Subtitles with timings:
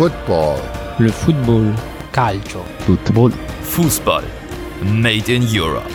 [0.00, 0.58] Football.
[0.98, 1.74] Le football.
[2.10, 2.64] Calcio.
[2.86, 3.32] Football.
[3.64, 4.24] Fußball.
[4.82, 5.90] Made in Europe.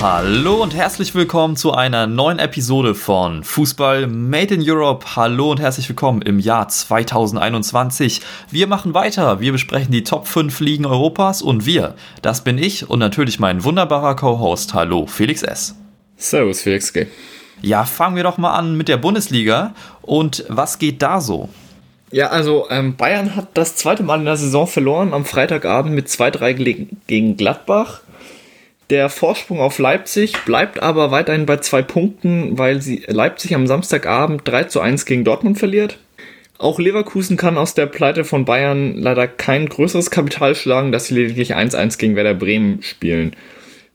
[0.00, 5.16] Hallo und herzlich willkommen zu einer neuen Episode von Fußball Made in Europe.
[5.16, 8.20] Hallo und herzlich willkommen im Jahr 2021.
[8.52, 9.40] Wir machen weiter.
[9.40, 13.64] Wir besprechen die Top 5 Ligen Europas und wir, das bin ich und natürlich mein
[13.64, 14.72] wunderbarer Co-Host.
[14.72, 15.74] Hallo, Felix S.
[16.16, 17.08] Servus, Felix G.
[17.60, 19.74] Ja, fangen wir doch mal an mit der Bundesliga.
[20.02, 21.48] Und was geht da so?
[22.12, 26.08] Ja, also ähm, Bayern hat das zweite Mal in der Saison verloren am Freitagabend mit
[26.08, 28.00] 2-3 gegen Gladbach.
[28.90, 34.42] Der Vorsprung auf Leipzig bleibt aber weiterhin bei zwei Punkten, weil sie Leipzig am Samstagabend
[34.44, 35.98] 3 zu 1 gegen Dortmund verliert.
[36.58, 41.14] Auch Leverkusen kann aus der Pleite von Bayern leider kein größeres Kapital schlagen, dass sie
[41.14, 43.34] lediglich 1-1 gegen Werder Bremen spielen.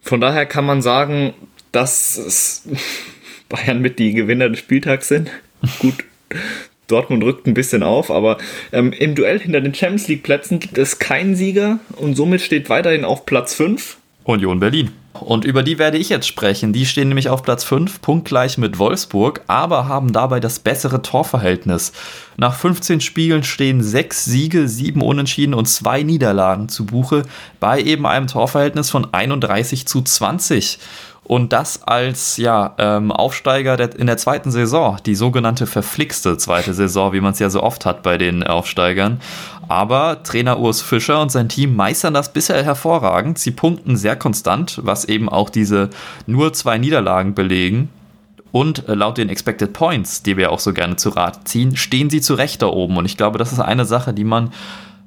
[0.01, 1.33] Von daher kann man sagen,
[1.71, 2.63] dass
[3.49, 5.31] Bayern mit die Gewinner des Spieltags sind.
[5.79, 6.03] Gut,
[6.91, 8.37] Dortmund rückt ein bisschen auf, aber
[8.71, 12.69] ähm, im Duell hinter den Champions League Plätzen gibt es keinen Sieger und somit steht
[12.69, 14.91] weiterhin auf Platz 5 Union Berlin.
[15.19, 16.71] Und über die werde ich jetzt sprechen.
[16.71, 21.91] Die stehen nämlich auf Platz 5, punktgleich mit Wolfsburg, aber haben dabei das bessere Torverhältnis.
[22.37, 27.23] Nach 15 Spielen stehen 6 Siege, 7 Unentschieden und 2 Niederlagen zu Buche
[27.59, 30.79] bei eben einem Torverhältnis von 31 zu 20
[31.23, 36.73] und das als ja, ähm, Aufsteiger der, in der zweiten Saison, die sogenannte verflixte zweite
[36.73, 39.21] Saison, wie man es ja so oft hat bei den Aufsteigern.
[39.67, 43.39] Aber Trainer Urs Fischer und sein Team meistern das bisher hervorragend.
[43.39, 45.89] Sie punkten sehr konstant, was eben auch diese
[46.25, 47.89] nur zwei Niederlagen belegen.
[48.51, 52.09] Und äh, laut den Expected Points, die wir auch so gerne zu Rat ziehen, stehen
[52.09, 52.97] sie zu Recht da oben.
[52.97, 54.51] Und ich glaube, das ist eine Sache, die man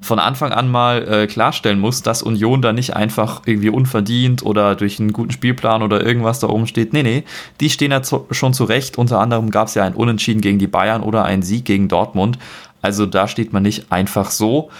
[0.04, 4.76] von Anfang an mal äh, klarstellen muss, dass Union da nicht einfach irgendwie unverdient oder
[4.76, 6.92] durch einen guten Spielplan oder irgendwas da oben steht.
[6.92, 7.24] Nee, nee,
[7.60, 8.98] die stehen ja zu, schon zurecht.
[8.98, 12.38] Unter anderem gab es ja ein Unentschieden gegen die Bayern oder einen Sieg gegen Dortmund.
[12.82, 14.70] Also da steht man nicht einfach so.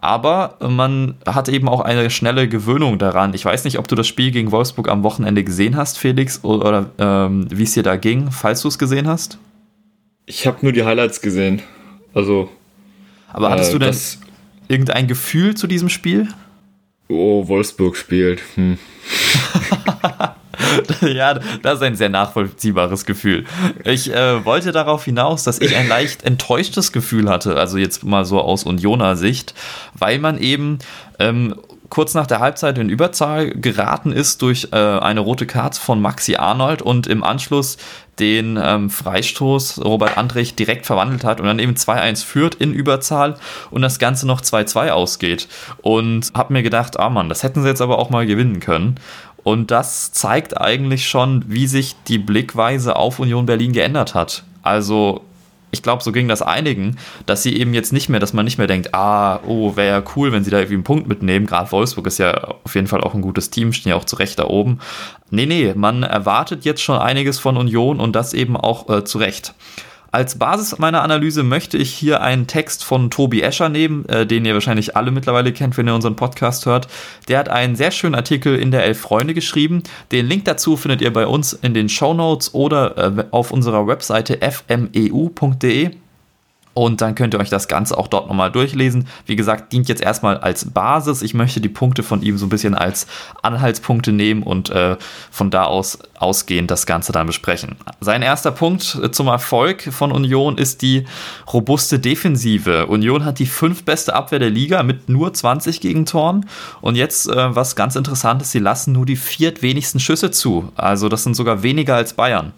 [0.00, 3.34] Aber man hat eben auch eine schnelle Gewöhnung daran.
[3.34, 6.86] Ich weiß nicht, ob du das Spiel gegen Wolfsburg am Wochenende gesehen hast, Felix, oder,
[6.98, 9.36] ähm, wie es dir da ging, falls du es gesehen hast.
[10.24, 11.60] Ich habe nur die Highlights gesehen.
[12.14, 12.48] Also.
[13.30, 13.94] Aber hattest äh, du denn
[14.70, 16.28] irgendein Gefühl zu diesem Spiel?
[17.08, 18.40] Oh, Wolfsburg spielt.
[18.54, 18.78] Hm.
[21.00, 23.46] ja, das ist ein sehr nachvollziehbares Gefühl.
[23.84, 28.24] Ich äh, wollte darauf hinaus, dass ich ein leicht enttäuschtes Gefühl hatte, also jetzt mal
[28.24, 29.54] so aus Unioner Sicht,
[29.94, 30.78] weil man eben
[31.18, 31.56] ähm,
[31.90, 36.36] kurz nach der Halbzeit in Überzahl geraten ist durch äh, eine rote Karte von Maxi
[36.36, 37.76] Arnold und im Anschluss
[38.18, 43.36] den ähm, Freistoß Robert Andrich direkt verwandelt hat und dann eben 2-1 führt in Überzahl
[43.70, 45.48] und das Ganze noch 2-2 ausgeht.
[45.82, 48.96] Und habe mir gedacht, ah Mann, das hätten sie jetzt aber auch mal gewinnen können.
[49.42, 54.44] Und das zeigt eigentlich schon, wie sich die Blickweise auf Union Berlin geändert hat.
[54.62, 55.22] Also
[55.70, 58.58] ich glaube, so ging das einigen, dass sie eben jetzt nicht mehr, dass man nicht
[58.58, 61.46] mehr denkt, ah, oh, wäre ja cool, wenn sie da irgendwie einen Punkt mitnehmen.
[61.46, 62.32] Gerade Wolfsburg ist ja
[62.64, 64.80] auf jeden Fall auch ein gutes Team, stehen ja auch zu Recht da oben.
[65.30, 69.18] Nee, nee, man erwartet jetzt schon einiges von Union und das eben auch äh, zu
[69.18, 69.54] Recht.
[70.12, 74.44] Als Basis meiner Analyse möchte ich hier einen Text von Tobi Escher nehmen, äh, den
[74.44, 76.88] ihr wahrscheinlich alle mittlerweile kennt, wenn ihr unseren Podcast hört.
[77.28, 79.84] Der hat einen sehr schönen Artikel in der Elf Freunde geschrieben.
[80.10, 83.86] Den Link dazu findet ihr bei uns in den Show Notes oder äh, auf unserer
[83.86, 85.90] Webseite fmeu.de.
[86.72, 89.08] Und dann könnt ihr euch das Ganze auch dort nochmal durchlesen.
[89.26, 91.20] Wie gesagt, dient jetzt erstmal als Basis.
[91.20, 93.06] Ich möchte die Punkte von ihm so ein bisschen als
[93.42, 94.96] Anhaltspunkte nehmen und äh,
[95.30, 97.76] von da aus ausgehend das Ganze dann besprechen.
[98.00, 101.06] Sein erster Punkt zum Erfolg von Union ist die
[101.52, 102.86] robuste Defensive.
[102.86, 106.46] Union hat die fünftbeste Abwehr der Liga mit nur 20 Gegentoren.
[106.82, 110.70] Und jetzt, äh, was ganz interessant ist, sie lassen nur die viertwenigsten Schüsse zu.
[110.76, 112.52] Also das sind sogar weniger als Bayern.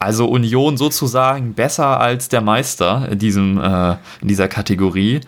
[0.00, 5.20] Also Union sozusagen besser als der Meister in, diesem, äh, in dieser Kategorie.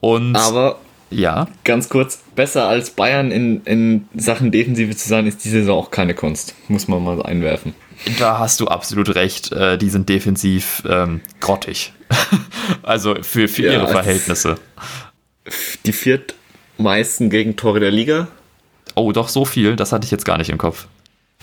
[0.00, 1.46] Und Aber ja.
[1.62, 5.90] Ganz kurz, besser als Bayern in, in Sachen Defensive zu sein, ist diese Saison auch
[5.92, 6.54] keine Kunst.
[6.66, 7.74] Muss man mal einwerfen.
[8.18, 9.52] Da hast du absolut recht.
[9.52, 11.92] Äh, die sind defensiv ähm, grottig.
[12.82, 14.56] also für, für ja, ihre Verhältnisse.
[15.86, 18.26] Die viertmeisten Gegentore der Liga.
[18.96, 19.76] Oh, doch so viel.
[19.76, 20.88] Das hatte ich jetzt gar nicht im Kopf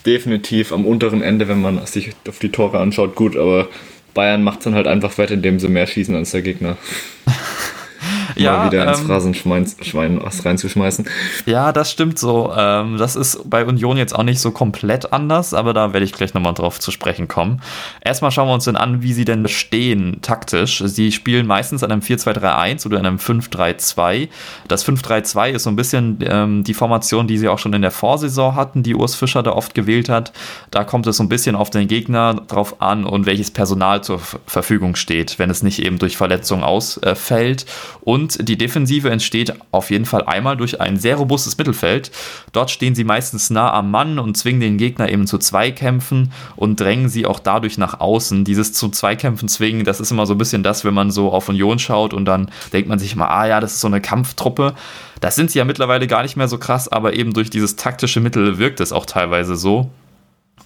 [0.06, 3.68] definitiv am unteren Ende, wenn man sich auf die Tore anschaut, gut, aber
[4.14, 6.78] Bayern macht es dann halt einfach wett, indem sie mehr schießen als der Gegner.
[8.36, 11.06] ja, mal wieder ins ähm, Phrasenschwein Schwein was reinzuschmeißen.
[11.46, 12.54] Ja, das stimmt so.
[12.56, 16.14] Ähm, das ist bei Union jetzt auch nicht so komplett anders, aber da werde ich
[16.14, 17.62] gleich nochmal drauf zu sprechen kommen.
[18.02, 20.84] Erstmal schauen wir uns dann an, wie sie denn stehen taktisch.
[20.86, 24.30] Sie spielen meistens an einem 4-2-3-1 oder einem 5-3-2.
[24.68, 27.92] Das 5-3-2 ist so ein bisschen ähm, die Formation, die sie auch schon in der
[27.92, 30.34] Vorsaison hatten, die Urs Fischer da oft gewählt hat.
[30.72, 34.20] Da kommt es so ein bisschen auf den Gegner drauf an und welches Personal zur
[34.20, 37.66] Verfügung steht, wenn es nicht eben durch Verletzungen ausfällt.
[38.14, 42.12] Und die Defensive entsteht auf jeden Fall einmal durch ein sehr robustes Mittelfeld.
[42.52, 46.80] Dort stehen sie meistens nah am Mann und zwingen den Gegner eben zu Zweikämpfen und
[46.80, 48.44] drängen sie auch dadurch nach außen.
[48.44, 51.50] Dieses zu Zweikämpfen zwingen, das ist immer so ein bisschen das, wenn man so auf
[51.50, 54.76] Union schaut und dann denkt man sich immer, ah ja, das ist so eine Kampftruppe.
[55.20, 58.20] Das sind sie ja mittlerweile gar nicht mehr so krass, aber eben durch dieses taktische
[58.20, 59.90] Mittel wirkt es auch teilweise so.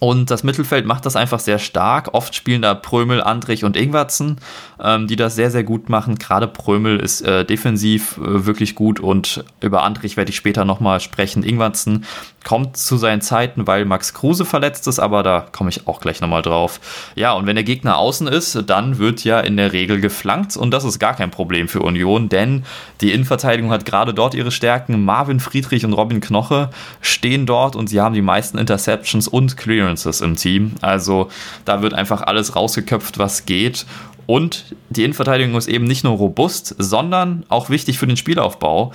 [0.00, 2.14] Und das Mittelfeld macht das einfach sehr stark.
[2.14, 4.36] Oft spielen da Prömel, Andrich und Ingwertsen,
[4.80, 6.16] ähm, die das sehr, sehr gut machen.
[6.16, 11.00] Gerade Prömel ist äh, defensiv äh, wirklich gut und über Andrich werde ich später nochmal
[11.00, 11.42] sprechen.
[11.42, 12.04] Ingwertsen
[12.44, 16.20] kommt zu seinen Zeiten, weil Max Kruse verletzt ist, aber da komme ich auch gleich
[16.20, 16.80] nochmal drauf.
[17.14, 20.70] Ja, und wenn der Gegner außen ist, dann wird ja in der Regel geflankt und
[20.70, 22.64] das ist gar kein Problem für Union, denn
[23.00, 25.04] die Innenverteidigung hat gerade dort ihre Stärken.
[25.04, 29.87] Marvin Friedrich und Robin Knoche stehen dort und sie haben die meisten Interceptions und Clearance
[29.88, 30.72] Clearances im Team.
[30.80, 31.28] Also
[31.64, 33.86] da wird einfach alles rausgeköpft, was geht.
[34.26, 38.92] Und die Innenverteidigung ist eben nicht nur robust, sondern auch wichtig für den Spielaufbau.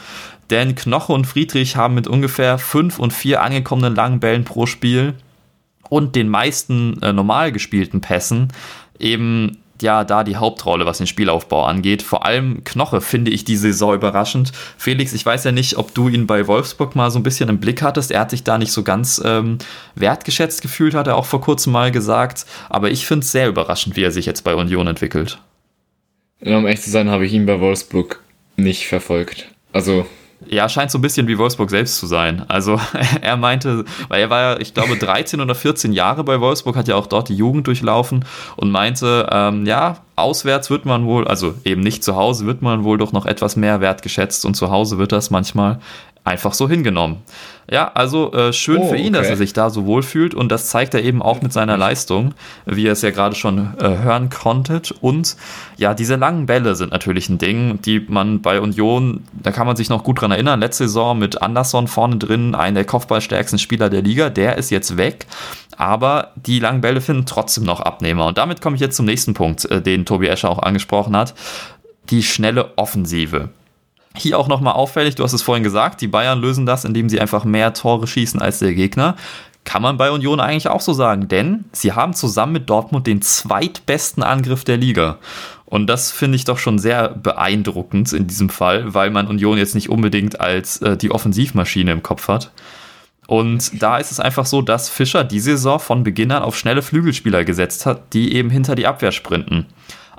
[0.50, 5.16] Denn Knoche und Friedrich haben mit ungefähr fünf und vier angekommenen langen Bällen pro Spiel
[5.90, 8.50] und den meisten äh, normal gespielten Pässen
[9.00, 12.02] eben ja da die Hauptrolle, was den Spielaufbau angeht.
[12.02, 14.52] Vor allem Knoche finde ich die Saison überraschend.
[14.78, 17.60] Felix, ich weiß ja nicht, ob du ihn bei Wolfsburg mal so ein bisschen im
[17.60, 18.10] Blick hattest.
[18.10, 19.60] Er hat sich da nicht so ganz ähm,
[19.94, 22.48] wertgeschätzt gefühlt, hat er auch vor kurzem mal gesagt.
[22.70, 25.40] Aber ich finde es sehr überraschend, wie er sich jetzt bei Union entwickelt.
[26.42, 28.22] Um echt zu sein, habe ich ihn bei Wolfsburg
[28.58, 29.48] nicht verfolgt.
[29.72, 30.06] Also
[30.50, 32.46] ja, scheint so ein bisschen wie Wolfsburg selbst zu sein.
[32.48, 32.80] Also
[33.22, 36.88] er meinte, weil er war ja, ich glaube, 13 oder 14 Jahre bei Wolfsburg, hat
[36.88, 38.26] ja auch dort die Jugend durchlaufen
[38.56, 42.84] und meinte, ähm, ja, auswärts wird man wohl, also eben nicht zu Hause, wird man
[42.84, 45.80] wohl doch noch etwas mehr wertgeschätzt und zu Hause wird das manchmal
[46.24, 47.18] einfach so hingenommen.
[47.70, 49.24] Ja, also äh, schön oh, für ihn, okay.
[49.24, 51.78] dass er sich da so wohl fühlt und das zeigt er eben auch mit seiner
[51.78, 52.34] Leistung,
[52.66, 54.92] wie ihr es ja gerade schon äh, hören konntet.
[54.92, 55.38] Und
[55.78, 59.78] ja, diese langen Bälle sind natürlich ein Ding, die man bei Union, da kann man
[59.78, 63.90] sich noch gut dran erinnern, letzte Saison mit Anderson vorne drin, einer der kopfballstärksten Spieler
[63.90, 65.26] der Liga, der ist jetzt weg.
[65.78, 68.28] Aber die langen Bälle finden trotzdem noch Abnehmer.
[68.28, 71.34] Und damit komme ich jetzt zum nächsten Punkt, äh, den Tobi Escher auch angesprochen hat.
[72.10, 73.50] Die schnelle Offensive.
[74.16, 77.20] Hier auch nochmal auffällig, du hast es vorhin gesagt, die Bayern lösen das, indem sie
[77.20, 79.16] einfach mehr Tore schießen als der Gegner.
[79.64, 83.22] Kann man bei Union eigentlich auch so sagen, denn sie haben zusammen mit Dortmund den
[83.22, 85.18] zweitbesten Angriff der Liga.
[85.66, 89.74] Und das finde ich doch schon sehr beeindruckend in diesem Fall, weil man Union jetzt
[89.74, 92.52] nicht unbedingt als äh, die Offensivmaschine im Kopf hat.
[93.26, 96.82] Und da ist es einfach so, dass Fischer die Saison von Beginn an auf schnelle
[96.82, 99.66] Flügelspieler gesetzt hat, die eben hinter die Abwehr sprinten.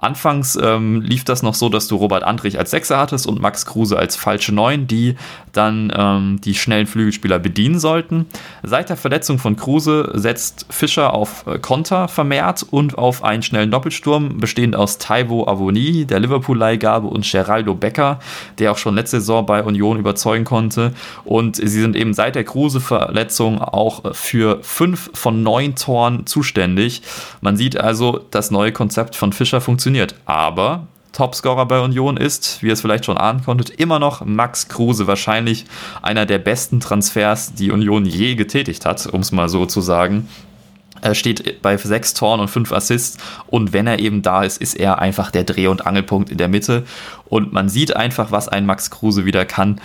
[0.05, 3.67] Anfangs ähm, lief das noch so, dass du Robert Andrich als Sechser hattest und Max
[3.67, 5.17] Kruse als falsche Neun, die
[5.57, 8.27] dann ähm, die schnellen Flügelspieler bedienen sollten.
[8.63, 13.71] Seit der Verletzung von Kruse setzt Fischer auf äh, Konter vermehrt und auf einen schnellen
[13.71, 18.19] Doppelsturm, bestehend aus Taiwo Avoni, der Liverpool-Leihgabe und Geraldo Becker,
[18.59, 20.93] der auch schon letzte Saison bei Union überzeugen konnte.
[21.25, 27.03] Und sie sind eben seit der Kruse-Verletzung auch für fünf von neun Toren zuständig.
[27.41, 30.15] Man sieht also, das neue Konzept von Fischer funktioniert.
[30.27, 34.69] Aber Topscorer bei Union ist, wie ihr es vielleicht schon ahnen konntet, immer noch Max
[34.69, 35.07] Kruse.
[35.07, 35.65] Wahrscheinlich
[36.03, 40.29] einer der besten Transfers, die Union je getätigt hat, um es mal so zu sagen.
[41.01, 44.75] Er steht bei sechs Toren und fünf Assists und wenn er eben da ist, ist
[44.75, 46.85] er einfach der Dreh- und Angelpunkt in der Mitte
[47.27, 49.81] und man sieht einfach, was ein Max Kruse wieder kann.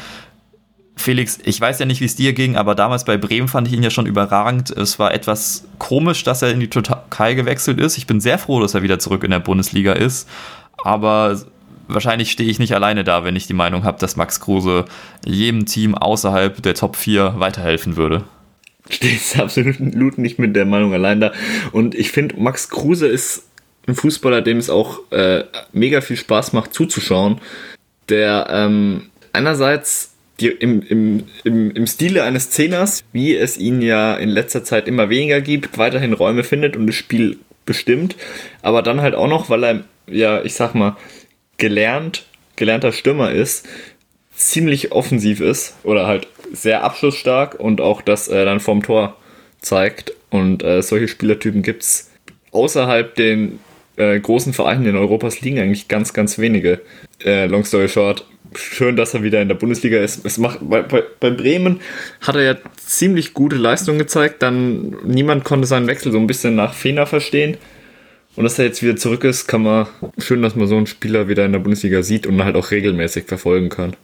[0.96, 3.74] Felix, ich weiß ja nicht, wie es dir ging, aber damals bei Bremen fand ich
[3.74, 4.70] ihn ja schon überragend.
[4.70, 7.98] Es war etwas komisch, dass er in die Türkei gewechselt ist.
[7.98, 10.28] Ich bin sehr froh, dass er wieder zurück in der Bundesliga ist.
[10.84, 11.40] Aber
[11.88, 14.86] wahrscheinlich stehe ich nicht alleine da, wenn ich die Meinung habe, dass Max Kruse
[15.26, 18.24] jedem Team außerhalb der Top 4 weiterhelfen würde.
[18.90, 21.32] Stehst absolut nicht mit der Meinung allein da.
[21.72, 23.44] Und ich finde, Max Kruse ist
[23.88, 25.44] ein Fußballer, dem es auch äh,
[25.74, 27.42] mega viel Spaß macht zuzuschauen.
[28.08, 34.16] Der ähm, einerseits die, im, im, im, im Stile eines Zehners, wie es ihn ja
[34.16, 37.38] in letzter Zeit immer weniger gibt, weiterhin Räume findet und das Spiel
[37.70, 38.16] bestimmt,
[38.64, 40.98] aber dann halt auch noch, weil er, ja, ich sag mal,
[41.58, 43.68] gelernt, gelernter Stürmer ist,
[44.34, 49.16] ziemlich offensiv ist oder halt sehr abschlussstark und auch das äh, dann vorm Tor
[49.62, 50.14] zeigt.
[50.32, 52.10] Und äh, solche Spielertypen gibt es
[52.52, 53.60] außerhalb den
[53.98, 56.82] äh, großen Vereinen in Europas liegen eigentlich ganz, ganz wenige.
[57.24, 60.26] Äh, long story short, schön, dass er wieder in der Bundesliga ist.
[60.26, 61.82] Es macht, bei, bei, Bremen
[62.22, 64.42] hat er ja ziemlich gute Leistung gezeigt.
[64.42, 67.58] Dann niemand konnte seinen Wechsel so ein bisschen nach Fener verstehen.
[68.36, 69.88] Und dass er jetzt wieder zurück ist, kann man
[70.18, 73.26] schön, dass man so einen Spieler wieder in der Bundesliga sieht und halt auch regelmäßig
[73.26, 73.96] verfolgen kann.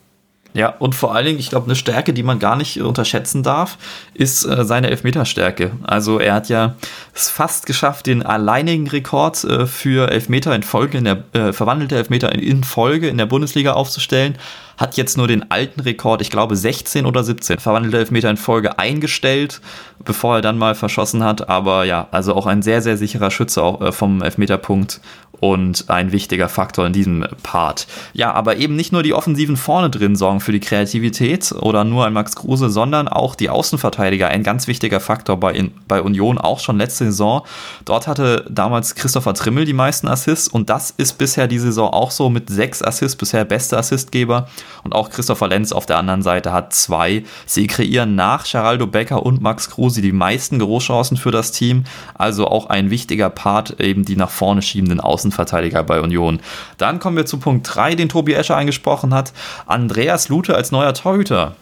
[0.56, 3.76] Ja, und vor allen Dingen, ich glaube, eine Stärke, die man gar nicht unterschätzen darf,
[4.14, 5.72] ist äh, seine Elfmeterstärke.
[5.82, 6.76] Also er hat ja
[7.12, 11.96] es fast geschafft, den alleinigen Rekord äh, für Elfmeter in Folge, in der äh, verwandelte
[11.96, 14.38] Elfmeter in, in Folge in der Bundesliga aufzustellen
[14.76, 18.78] hat jetzt nur den alten Rekord, ich glaube 16 oder 17 verwandelte Elfmeter in Folge
[18.78, 19.60] eingestellt,
[20.04, 21.48] bevor er dann mal verschossen hat.
[21.48, 25.00] Aber ja, also auch ein sehr, sehr sicherer Schütze auch, äh, vom Elfmeterpunkt
[25.40, 27.86] und ein wichtiger Faktor in diesem Part.
[28.12, 32.06] Ja, aber eben nicht nur die Offensiven vorne drin sorgen für die Kreativität oder nur
[32.06, 36.60] ein Max Kruse, sondern auch die Außenverteidiger, ein ganz wichtiger Faktor bei, bei Union, auch
[36.60, 37.42] schon letzte Saison.
[37.84, 42.10] Dort hatte damals Christopher Trimmel die meisten Assists und das ist bisher die Saison auch
[42.10, 44.48] so mit sechs Assists, bisher beste Assistgeber
[44.84, 47.24] und auch Christopher Lenz auf der anderen Seite hat zwei.
[47.44, 52.48] Sie kreieren nach Geraldo Becker und Max Kruse die meisten Großchancen für das Team, also
[52.48, 56.40] auch ein wichtiger Part, eben die nach vorne schiebenden Außenverteidiger bei Union.
[56.78, 59.32] Dann kommen wir zu Punkt 3, den Tobi Escher angesprochen hat.
[59.66, 61.56] Andreas Lute als neuer Torhüter.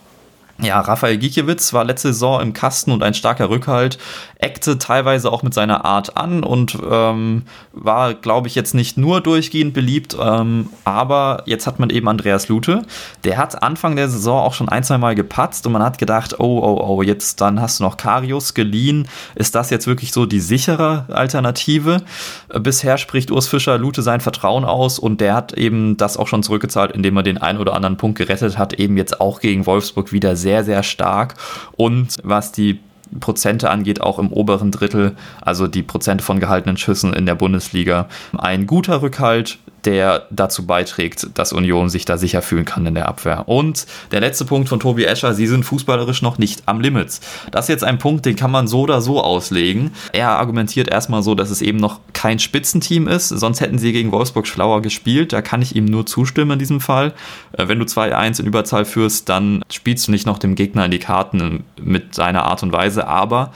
[0.62, 3.98] Ja, Rafael Gikiewicz war letzte Saison im Kasten und ein starker Rückhalt,
[4.38, 7.42] eckte teilweise auch mit seiner Art an und ähm,
[7.72, 12.48] war, glaube ich, jetzt nicht nur durchgehend beliebt, ähm, aber jetzt hat man eben Andreas
[12.48, 12.82] Lute.
[13.24, 16.38] Der hat Anfang der Saison auch schon ein, zwei Mal gepatzt und man hat gedacht,
[16.38, 19.08] oh, oh, oh, jetzt dann hast du noch Karius geliehen.
[19.34, 22.02] Ist das jetzt wirklich so die sichere Alternative?
[22.60, 26.44] Bisher spricht Urs Fischer Lute sein Vertrauen aus und der hat eben das auch schon
[26.44, 30.12] zurückgezahlt, indem er den einen oder anderen Punkt gerettet hat, eben jetzt auch gegen Wolfsburg
[30.12, 31.34] wieder sehr, sehr stark.
[31.76, 32.78] Und was die
[33.18, 38.08] Prozente angeht, auch im oberen Drittel, also die Prozente von gehaltenen Schüssen in der Bundesliga.
[38.36, 43.08] Ein guter Rückhalt, der dazu beiträgt, dass Union sich da sicher fühlen kann in der
[43.08, 43.48] Abwehr.
[43.48, 47.20] Und der letzte Punkt von Tobi Escher, sie sind fußballerisch noch nicht am Limit.
[47.50, 49.92] Das ist jetzt ein Punkt, den kann man so oder so auslegen.
[50.12, 54.12] Er argumentiert erstmal so, dass es eben noch kein Spitzenteam ist, sonst hätten sie gegen
[54.12, 55.32] Wolfsburg schlauer gespielt.
[55.32, 57.12] Da kann ich ihm nur zustimmen in diesem Fall.
[57.52, 60.90] Äh, wenn du 2-1 in Überzahl führst, dann spielst du nicht noch dem Gegner in
[60.90, 63.52] die Karten mit seiner Art und Weise, aber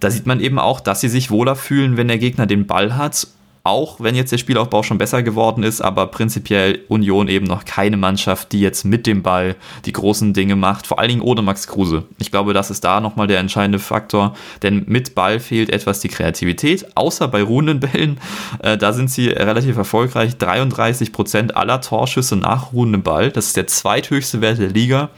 [0.00, 2.96] da sieht man eben auch, dass sie sich wohler fühlen, wenn der Gegner den Ball
[2.96, 3.28] hat
[3.64, 7.96] auch wenn jetzt der Spielaufbau schon besser geworden ist, aber prinzipiell Union eben noch keine
[7.96, 9.54] Mannschaft, die jetzt mit dem Ball
[9.84, 12.04] die großen Dinge macht, vor allen Dingen ohne Max Kruse.
[12.18, 16.08] Ich glaube, das ist da nochmal der entscheidende Faktor, denn mit Ball fehlt etwas die
[16.08, 18.18] Kreativität, außer bei ruhenden Bällen.
[18.60, 20.32] Äh, da sind sie relativ erfolgreich.
[20.32, 25.10] 33% aller Torschüsse nach ruhendem Ball, das ist der zweithöchste Wert der Liga.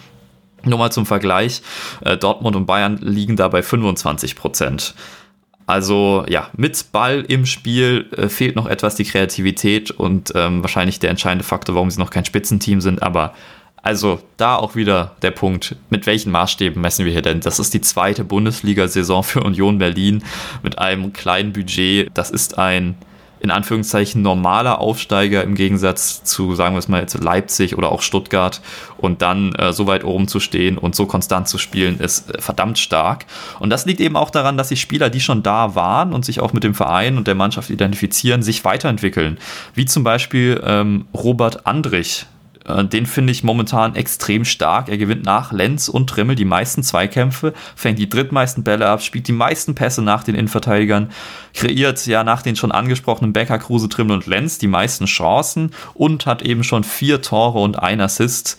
[0.64, 1.62] Nur mal zum Vergleich,
[2.02, 4.34] äh, Dortmund und Bayern liegen da bei 25
[5.66, 10.98] also ja, mit Ball im Spiel äh, fehlt noch etwas die Kreativität und ähm, wahrscheinlich
[10.98, 13.02] der entscheidende Faktor, warum sie noch kein Spitzenteam sind.
[13.02, 13.34] Aber
[13.84, 17.40] also da auch wieder der Punkt, mit welchen Maßstäben messen wir hier denn?
[17.40, 20.22] Das ist die zweite Bundesliga-Saison für Union Berlin
[20.62, 22.10] mit einem kleinen Budget.
[22.14, 22.96] Das ist ein
[23.44, 28.00] in Anführungszeichen normaler Aufsteiger im Gegensatz zu, sagen wir es mal jetzt, Leipzig oder auch
[28.00, 28.62] Stuttgart
[28.96, 32.40] und dann äh, so weit oben zu stehen und so konstant zu spielen, ist äh,
[32.40, 33.26] verdammt stark.
[33.60, 36.40] Und das liegt eben auch daran, dass die Spieler, die schon da waren und sich
[36.40, 39.36] auch mit dem Verein und der Mannschaft identifizieren, sich weiterentwickeln.
[39.74, 42.24] Wie zum Beispiel ähm, Robert Andrich,
[42.66, 44.88] äh, den finde ich momentan extrem stark.
[44.88, 49.28] Er gewinnt nach Lenz und Trimmel die meisten Zweikämpfe, fängt die drittmeisten Bälle ab, spielt
[49.28, 51.10] die meisten Pässe nach den Innenverteidigern,
[51.52, 56.26] kreiert ja nach den schon angesprochenen Becker, Kruse, Trimmel und Lenz die meisten Chancen und
[56.26, 58.58] hat eben schon vier Tore und ein Assist.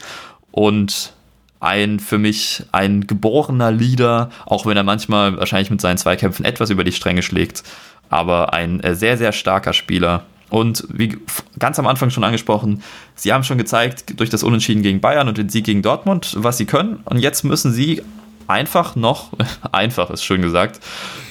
[0.52, 1.14] Und
[1.60, 6.70] ein für mich ein geborener Leader, auch wenn er manchmal wahrscheinlich mit seinen Zweikämpfen etwas
[6.70, 7.64] über die Stränge schlägt,
[8.10, 10.24] aber ein äh, sehr, sehr starker Spieler
[10.56, 11.18] und wie
[11.60, 12.82] ganz am Anfang schon angesprochen,
[13.14, 16.58] sie haben schon gezeigt durch das Unentschieden gegen Bayern und den Sieg gegen Dortmund, was
[16.58, 17.02] sie können.
[17.04, 18.02] Und jetzt müssen sie
[18.48, 19.32] einfach noch,
[19.72, 20.80] einfach ist schön gesagt,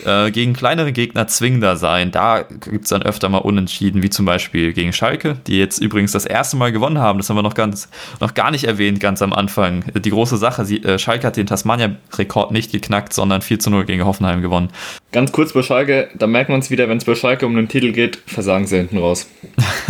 [0.04, 2.11] äh, gegen kleinere Gegner zwingender sein.
[2.11, 6.12] Da gibt es dann öfter mal Unentschieden, wie zum Beispiel gegen Schalke, die jetzt übrigens
[6.12, 7.18] das erste Mal gewonnen haben.
[7.18, 7.88] Das haben wir noch, ganz,
[8.21, 9.85] noch gar nicht erwähnt, ganz am Anfang.
[9.94, 13.85] Die große Sache, sie, äh, Schalke hat den Tasmania-Rekord nicht geknackt, sondern 4 zu 0
[13.85, 14.68] gegen Hoffenheim gewonnen.
[15.12, 17.68] Ganz kurz bei Schalke, da merkt man es wieder, wenn es bei Schalke um den
[17.68, 19.28] Titel geht, versagen sie hinten raus.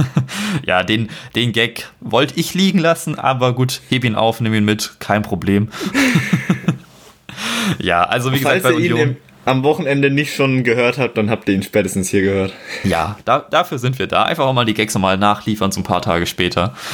[0.66, 4.64] ja, den, den Gag wollte ich liegen lassen, aber gut, heb ihn auf, nimm ihn
[4.64, 5.68] mit, kein Problem.
[7.78, 9.00] ja, also wie Falls gesagt, bei Union...
[9.00, 12.52] Im, am Wochenende nicht schon gehört habt, dann habt ihr ihn spätestens hier gehört.
[12.84, 14.22] Ja, da, dafür sind wir da.
[14.24, 16.74] Einfach auch mal die Gags nochmal nachliefern, so ein paar Tage später.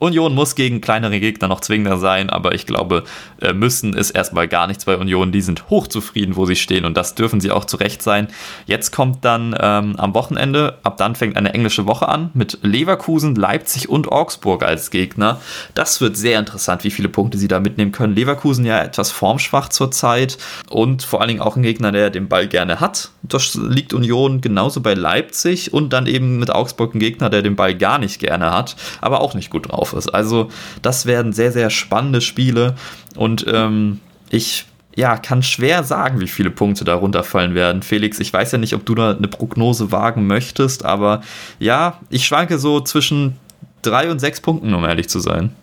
[0.00, 3.04] Union muss gegen kleinere Gegner noch zwingender sein, aber ich glaube,
[3.42, 5.30] äh, müssen ist erstmal gar nichts bei Union.
[5.30, 8.28] Die sind hochzufrieden, wo sie stehen und das dürfen sie auch zu Recht sein.
[8.64, 13.34] Jetzt kommt dann ähm, am Wochenende, ab dann fängt eine englische Woche an mit Leverkusen,
[13.34, 15.38] Leipzig und Augsburg als Gegner.
[15.74, 18.14] Das wird sehr interessant, wie viele Punkte sie da mitnehmen können.
[18.14, 20.38] Leverkusen ja etwas formschwach zurzeit
[20.70, 23.10] und vor allen Dingen auch ein Gegner, der den Ball gerne hat.
[23.22, 27.54] Das liegt Union genauso bei Leipzig und dann eben mit Augsburg ein Gegner, der den
[27.54, 30.08] Ball gar nicht gerne hat, aber auch nicht gut drauf ist.
[30.08, 30.50] Also
[30.82, 32.74] das werden sehr, sehr spannende Spiele
[33.16, 34.66] und ähm, ich
[34.96, 37.82] ja, kann schwer sagen, wie viele Punkte da runterfallen werden.
[37.82, 41.22] Felix, ich weiß ja nicht, ob du da eine Prognose wagen möchtest, aber
[41.58, 43.36] ja, ich schwanke so zwischen
[43.82, 45.54] drei und sechs Punkten, um ehrlich zu sein.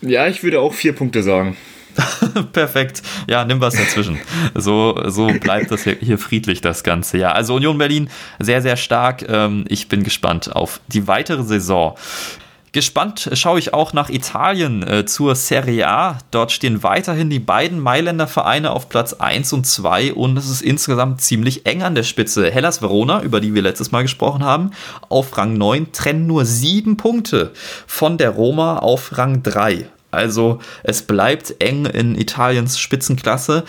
[0.00, 1.56] Ja, ich würde auch vier Punkte sagen.
[2.52, 3.02] Perfekt.
[3.26, 4.18] Ja, nimm was dazwischen.
[4.54, 7.16] So, so bleibt das hier friedlich, das Ganze.
[7.18, 9.24] Ja, also Union Berlin sehr, sehr stark.
[9.28, 11.96] Ähm, ich bin gespannt auf die weitere Saison.
[12.76, 16.18] Gespannt schaue ich auch nach Italien äh, zur Serie A.
[16.30, 20.60] Dort stehen weiterhin die beiden Mailänder Vereine auf Platz 1 und 2 und es ist
[20.60, 22.50] insgesamt ziemlich eng an der Spitze.
[22.50, 24.72] Hellas Verona, über die wir letztes Mal gesprochen haben,
[25.08, 27.52] auf Rang 9 trennen nur sieben Punkte
[27.86, 29.88] von der Roma auf Rang 3.
[30.10, 33.64] Also es bleibt eng in Italiens Spitzenklasse.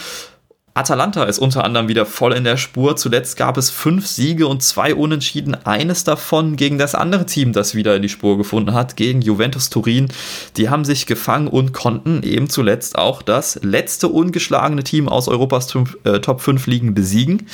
[0.78, 2.96] Atalanta ist unter anderem wieder voll in der Spur.
[2.96, 5.56] Zuletzt gab es fünf Siege und zwei Unentschieden.
[5.66, 9.72] Eines davon gegen das andere Team, das wieder in die Spur gefunden hat, gegen Juventus
[9.72, 10.10] Turin.
[10.56, 15.74] Die haben sich gefangen und konnten eben zuletzt auch das letzte ungeschlagene Team aus Europas
[16.04, 17.48] äh, Top 5 Ligen besiegen.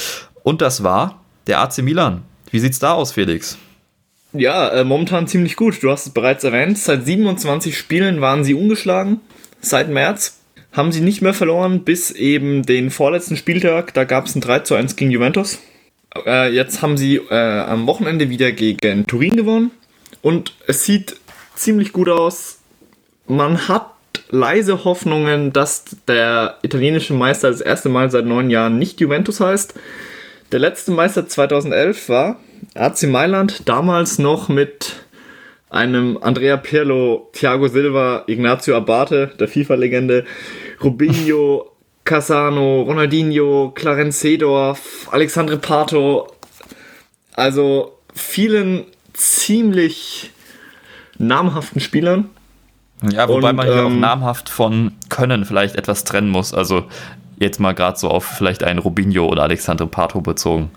[0.43, 2.23] Und das war der AC Milan.
[2.51, 3.57] Wie sieht's da aus, Felix?
[4.33, 5.81] Ja, äh, momentan ziemlich gut.
[5.81, 6.77] Du hast es bereits erwähnt.
[6.77, 9.21] Seit 27 Spielen waren sie ungeschlagen.
[9.61, 10.42] Seit März
[10.73, 13.93] haben sie nicht mehr verloren, bis eben den vorletzten Spieltag.
[13.93, 15.59] Da gab es ein 3 zu 1 gegen Juventus.
[16.25, 19.71] Äh, jetzt haben sie äh, am Wochenende wieder gegen Turin gewonnen.
[20.21, 21.15] Und es sieht
[21.55, 22.59] ziemlich gut aus.
[23.27, 23.91] Man hat
[24.29, 29.75] leise Hoffnungen, dass der italienische Meister das erste Mal seit neun Jahren nicht Juventus heißt.
[30.51, 32.39] Der letzte Meister 2011 war
[32.75, 34.93] AC Mailand, damals noch mit
[35.69, 40.25] einem Andrea Pirlo, Thiago Silva, Ignacio Abate, der FIFA-Legende,
[40.83, 41.71] Rubinho,
[42.03, 46.27] Casano, Ronaldinho, Clarence Seedorf, Alexandre Pato,
[47.33, 50.31] also vielen ziemlich
[51.17, 52.29] namhaften Spielern.
[53.09, 56.53] Ja, wobei Und, man hier ähm, auch namhaft von Können vielleicht etwas trennen muss.
[56.53, 56.85] Also
[57.39, 60.71] jetzt mal gerade so auf vielleicht einen Rubinho oder Alexandre Pato bezogen.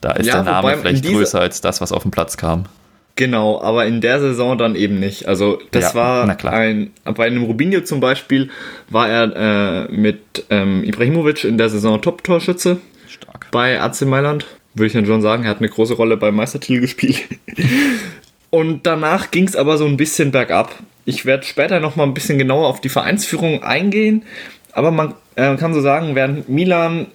[0.00, 2.66] Da ist ja, der Name vielleicht größer als das, was auf den Platz kam.
[3.16, 5.28] Genau, aber in der Saison dann eben nicht.
[5.28, 8.50] Also das ja, war ein, bei einem Rubinho zum Beispiel
[8.88, 12.78] war er äh, mit ähm, Ibrahimovic in der Saison Top-Torschütze.
[13.06, 13.46] Stark.
[13.52, 15.44] Bei AC Mailand, würde ich dann schon sagen.
[15.44, 17.22] Er hat eine große Rolle beim Meistertitel gespielt.
[18.50, 20.74] Und danach ging es aber so ein bisschen bergab.
[21.04, 24.22] Ich werde später nochmal ein bisschen genauer auf die Vereinsführung eingehen,
[24.72, 27.08] aber man äh, kann so sagen, während Milan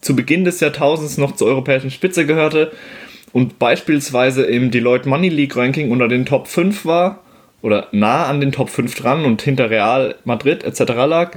[0.00, 2.72] zu Beginn des Jahrtausends noch zur europäischen Spitze gehörte,
[3.36, 7.22] und beispielsweise im Deloitte Money League Ranking unter den Top 5 war
[7.60, 10.80] oder nah an den Top 5 dran und hinter Real Madrid etc.
[11.06, 11.36] lag,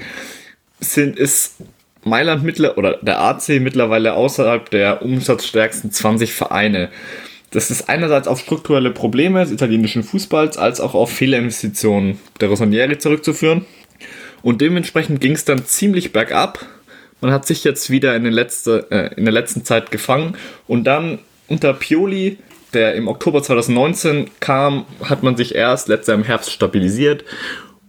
[0.79, 1.57] sind, ist
[2.05, 6.88] Mailand mittler oder der AC mittlerweile außerhalb der umsatzstärksten 20 Vereine.
[7.51, 12.97] Das ist einerseits auf strukturelle Probleme des italienischen Fußballs als auch auf Fehlerinvestitionen der Rossonieri
[12.97, 13.65] zurückzuführen.
[14.41, 16.65] Und dementsprechend ging es dann ziemlich bergab.
[17.19, 21.19] Man hat sich jetzt wieder in, letzte, äh, in der letzten Zeit gefangen und dann
[21.49, 22.38] unter Pioli,
[22.73, 27.25] der im Oktober 2019 kam, hat man sich erst letztes Jahr im Herbst stabilisiert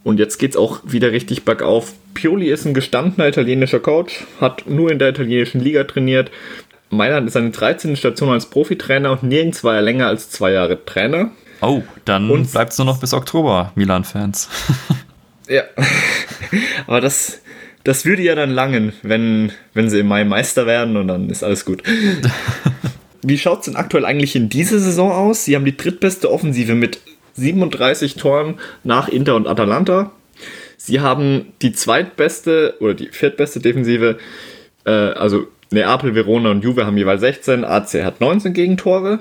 [0.03, 1.93] und jetzt geht es auch wieder richtig bergauf.
[2.15, 6.31] Pioli ist ein gestandener italienischer Coach, hat nur in der italienischen Liga trainiert.
[6.89, 7.97] Mailand ist seine 13.
[7.97, 11.31] Station als Profitrainer und nirgends war er länger als zwei Jahre Trainer.
[11.61, 14.49] Oh, dann bleibt es nur noch bis Oktober, Milan-Fans.
[15.49, 15.63] ja,
[16.87, 17.43] aber das,
[17.85, 21.45] das würde ja dann langen, wenn, wenn sie im Mai Meister werden und dann ist
[21.45, 21.83] alles gut.
[23.23, 25.45] Wie schaut es denn aktuell eigentlich in dieser Saison aus?
[25.45, 27.01] Sie haben die drittbeste Offensive mit
[27.35, 30.13] 37 Toren nach Inter und Atalanta.
[30.77, 34.19] Sie haben die zweitbeste oder die viertbeste Defensive,
[34.87, 39.21] äh, also Neapel, Verona und Juve haben jeweils 16, AC hat 19 Gegentore.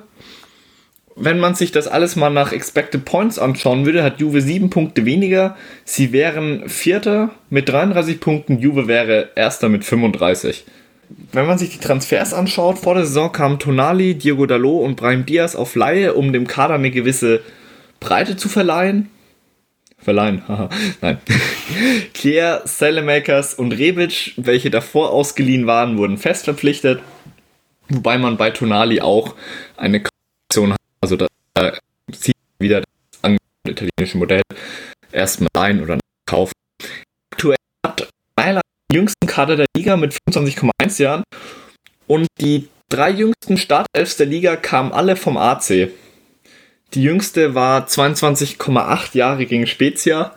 [1.16, 5.06] Wenn man sich das alles mal nach Expected Points anschauen würde, hat Juve 7 Punkte
[5.06, 5.58] weniger.
[5.84, 10.64] Sie wären Vierter mit 33 Punkten, Juve wäre Erster mit 35
[11.32, 15.26] wenn man sich die Transfers anschaut, vor der Saison kamen Tonali, Diego Dalot und Brahim
[15.26, 17.41] Diaz auf Laie, um dem Kader eine gewisse
[18.00, 19.10] Breite zu verleihen.
[19.98, 20.69] Verleihen, haha,
[21.02, 21.17] nein.
[22.13, 27.02] Kier, Salemakers und Rebic, welche davor ausgeliehen waren, wurden fest verpflichtet.
[27.89, 29.36] Wobei man bei Tonali auch
[29.76, 31.28] eine Kaution hat, also da
[32.12, 32.84] zieht wieder
[33.22, 34.41] das italienische Modell.
[35.12, 36.54] erstmal ein oder kaufen.
[37.32, 41.23] Aktuell hat Mailand den jüngsten Kader der Liga mit 25,1 Jahren
[42.08, 45.91] und die drei jüngsten Startelfs der Liga kamen alle vom AC.
[46.93, 50.34] Die jüngste war 22,8 Jahre gegen Spezia.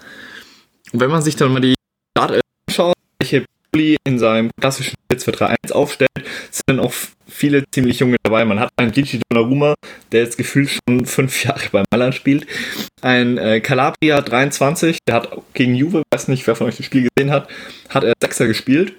[0.93, 1.75] Und wenn man sich dann mal die
[2.17, 6.11] Startelf anschaut, welche Pulli in seinem klassischen 4-2-3-1 aufstellt,
[6.51, 6.93] sind dann auch
[7.27, 8.45] viele ziemlich junge dabei.
[8.45, 9.75] Man hat einen Gigi Donnarumma,
[10.13, 12.47] der jetzt gefühlt schon fünf Jahre bei Mailand spielt.
[13.03, 17.09] Ein äh, Calabria 23, der hat gegen Juve, weiß nicht, wer von euch das Spiel
[17.09, 17.49] gesehen hat,
[17.89, 18.95] hat er Sechser gespielt.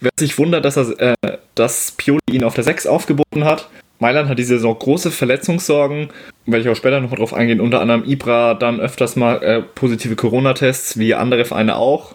[0.00, 3.68] Wer sich wundert, dass, er, äh, dass Pioli ihn auf der 6 aufgeboten hat,
[4.00, 6.08] Mailand hat diese Saison große Verletzungssorgen,
[6.46, 7.60] werde ich auch später noch drauf eingehen.
[7.60, 12.14] Unter anderem Ibra dann öfters mal äh, positive Corona-Tests, wie andere Vereine auch.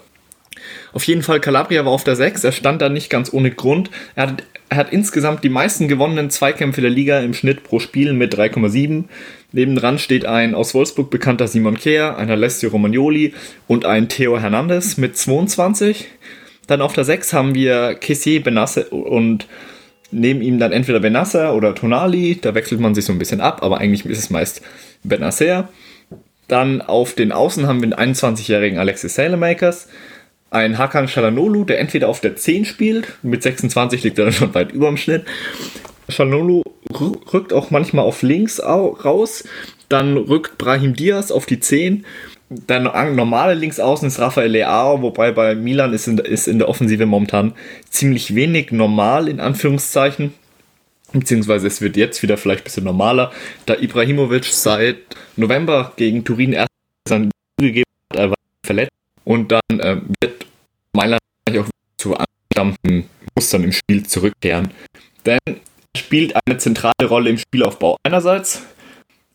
[0.94, 2.44] Auf jeden Fall, Calabria war auf der 6.
[2.44, 3.90] Er stand da nicht ganz ohne Grund.
[4.16, 8.14] Er hat, er hat insgesamt die meisten gewonnenen Zweikämpfe der Liga im Schnitt pro Spiel
[8.14, 9.06] mit 3,7.
[9.52, 13.34] Nebendran steht ein aus Wolfsburg bekannter Simon Kehr, ein Alessio Romagnoli
[13.68, 16.08] und ein Theo Hernandez mit 22.
[16.68, 19.48] Dann auf der 6 haben wir Kessier, Benasse und
[20.12, 22.38] neben ihm dann entweder Benasser oder Tonali.
[22.40, 24.62] Da wechselt man sich so ein bisschen ab, aber eigentlich ist es meist
[25.04, 25.70] Benasser.
[26.48, 29.88] Dann auf den Außen haben wir den 21-jährigen Alexis Salemakers
[30.52, 34.54] ein Hakan Shalanolu, der entweder auf der 10 spielt, mit 26 liegt er dann schon
[34.54, 35.26] weit über dem Schnitt.
[36.08, 36.64] Shalanolu
[37.34, 39.44] rückt auch manchmal auf links raus,
[39.90, 42.06] dann rückt Brahim Diaz auf die 10.
[42.50, 47.06] Der normale Linksaußen ist Rafael Leao, wobei bei Milan ist in, ist in der Offensive
[47.06, 47.54] momentan
[47.90, 50.34] ziemlich wenig normal, in Anführungszeichen.
[51.14, 53.32] Beziehungsweise es wird jetzt wieder vielleicht ein bisschen normaler,
[53.68, 54.98] da Ibrahimovic seit
[55.36, 56.70] November gegen Turin erst
[57.60, 58.36] gegeben hat, er war
[58.66, 58.99] verletzt
[59.30, 60.48] und dann äh, wird
[60.94, 64.72] Mailand auch zu angestammten Mustern im Spiel zurückkehren.
[65.24, 65.56] Denn er
[65.96, 67.98] spielt eine zentrale Rolle im Spielaufbau.
[68.04, 68.64] Einerseits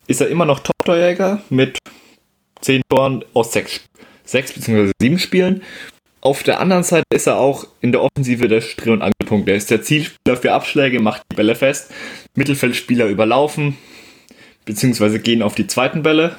[0.07, 1.77] ist er immer noch Top-Torjäger mit
[2.59, 3.85] 10 Toren aus 6,
[4.25, 4.91] 6 bzw.
[5.01, 5.63] 7 Spielen.
[6.19, 9.47] Auf der anderen Seite ist er auch in der Offensive der Dreh- und Angelpunkt.
[9.47, 11.91] Er ist der Zielspieler für Abschläge, macht die Bälle fest.
[12.35, 13.77] Mittelfeldspieler überlaufen
[14.65, 15.19] bzw.
[15.19, 16.35] gehen auf die zweiten Bälle.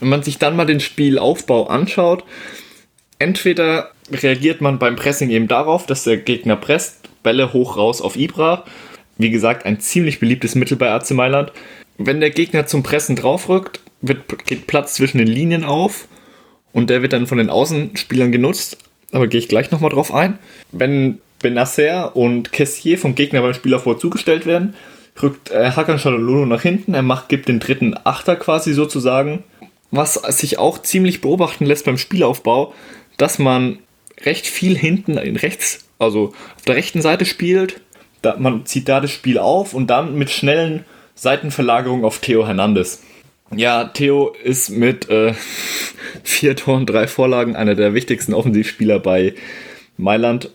[0.00, 2.24] Wenn man sich dann mal den Spielaufbau anschaut,
[3.18, 8.16] entweder reagiert man beim Pressing eben darauf, dass der Gegner presst, Bälle hoch raus auf
[8.16, 8.64] Ibra.
[9.18, 11.52] Wie gesagt, ein ziemlich beliebtes Mittel bei AC Mailand.
[11.98, 16.08] Wenn der Gegner zum Pressen draufrückt, wird, geht Platz zwischen den Linien auf
[16.72, 18.78] und der wird dann von den Außenspielern genutzt.
[19.12, 20.38] Aber gehe ich gleich nochmal drauf ein.
[20.72, 24.74] Wenn Benasser und Kessier vom Gegner beim Spielaufbau zugestellt werden,
[25.20, 26.94] rückt äh, Hakan Shalalulu nach hinten.
[26.94, 29.44] Er macht, gibt den dritten Achter quasi sozusagen
[29.90, 32.74] was sich auch ziemlich beobachten lässt beim Spielaufbau,
[33.16, 33.78] dass man
[34.22, 37.80] recht viel hinten in rechts, also auf der rechten Seite spielt.
[38.22, 43.02] Da, man zieht da das Spiel auf und dann mit schnellen Seitenverlagerungen auf Theo Hernandez.
[43.54, 45.34] Ja, Theo ist mit äh,
[46.22, 49.34] vier Toren, drei Vorlagen einer der wichtigsten Offensivspieler bei
[49.96, 50.50] Mailand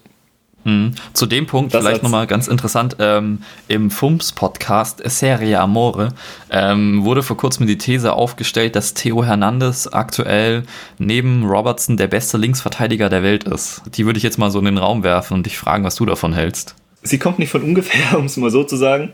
[0.66, 0.96] hm.
[1.14, 6.10] Zu dem Punkt das vielleicht nochmal ganz interessant, ähm, im FUMS-Podcast Serie Amore
[6.50, 10.64] ähm, wurde vor kurzem die These aufgestellt, dass Theo Hernandez aktuell
[10.98, 13.84] neben Robertson der beste Linksverteidiger der Welt ist.
[13.96, 16.06] Die würde ich jetzt mal so in den Raum werfen und dich fragen, was du
[16.08, 16.74] davon hältst.
[17.04, 19.14] Sie kommt nicht von ungefähr, um es mal so zu sagen.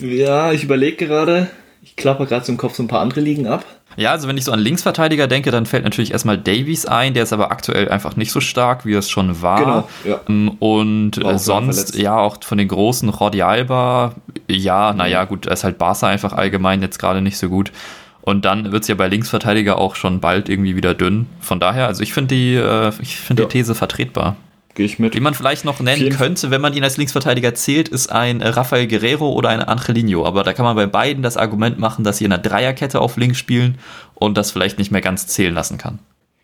[0.00, 1.48] Ja, ich überlege gerade.
[1.82, 3.64] Ich klappe gerade so im Kopf so ein paar andere Ligen ab.
[3.98, 7.24] Ja, also wenn ich so an Linksverteidiger denke, dann fällt natürlich erstmal Davies ein, der
[7.24, 9.58] ist aber aktuell einfach nicht so stark, wie er es schon war.
[9.58, 10.20] Genau, ja.
[10.28, 14.14] Ähm, und äh, sonst, ja, auch von den großen Rodi Alba,
[14.46, 17.72] ja, naja, gut, da ist halt Barca einfach allgemein jetzt gerade nicht so gut.
[18.20, 21.26] Und dann wird es ja bei Linksverteidiger auch schon bald irgendwie wieder dünn.
[21.40, 23.46] Von daher, also ich finde die, äh, find ja.
[23.46, 24.36] die These vertretbar.
[24.78, 25.16] Gehe ich mit.
[25.16, 28.46] Wie man vielleicht noch nennen könnte, wenn man ihn als Linksverteidiger zählt, ist ein äh,
[28.46, 30.24] Rafael Guerrero oder ein Angelino.
[30.24, 33.16] Aber da kann man bei beiden das Argument machen, dass sie in einer Dreierkette auf
[33.16, 33.78] links spielen
[34.14, 35.98] und das vielleicht nicht mehr ganz zählen lassen kann.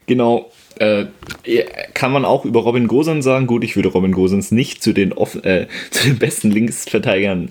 [0.09, 0.51] Genau.
[0.81, 1.07] Äh,
[1.95, 3.47] kann man auch über Robin Gosens sagen.
[3.47, 7.51] Gut, ich würde Robin Gosens nicht zu den, äh, zu den besten Linksverteidigern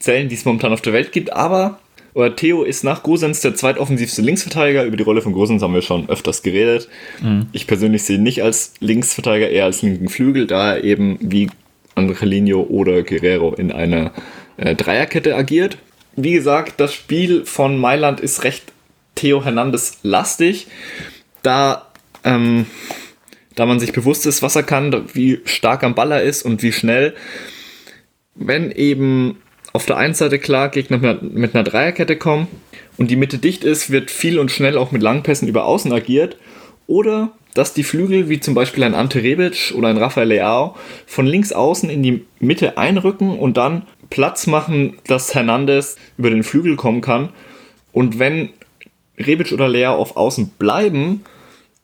[0.00, 1.78] zählen, die es momentan auf der Welt gibt, aber
[2.14, 4.84] oder Theo ist nach Gosens der zweitoffensivste Linksverteidiger.
[4.84, 6.88] Über die Rolle von Gosens haben wir schon öfters geredet.
[7.20, 7.46] Mhm.
[7.52, 11.48] Ich persönlich sehe ihn nicht als Linksverteidiger, eher als linken Flügel, da er eben wie
[11.94, 14.12] Angelino oder Guerrero in einer
[14.56, 15.78] äh, Dreierkette agiert.
[16.16, 18.72] Wie gesagt, das Spiel von Mailand ist recht
[19.14, 20.66] Theo Hernandez lastig,
[21.42, 21.86] da,
[22.24, 22.66] ähm,
[23.54, 26.62] da man sich bewusst ist, was er kann, wie stark am Ball er ist und
[26.62, 27.14] wie schnell.
[28.34, 29.36] Wenn eben
[29.72, 32.48] auf der einen Seite klar Gegner mit einer Dreierkette kommen
[32.96, 36.36] und die Mitte dicht ist, wird viel und schnell auch mit Langpässen über Außen agiert.
[36.86, 41.26] Oder dass die Flügel, wie zum Beispiel ein Ante Rebic oder ein Rafael Leao, von
[41.26, 46.76] links außen in die Mitte einrücken und dann Platz machen, dass Hernandez über den Flügel
[46.76, 47.30] kommen kann.
[47.92, 48.50] Und wenn
[49.18, 51.24] Rebic oder Lea auf Außen bleiben,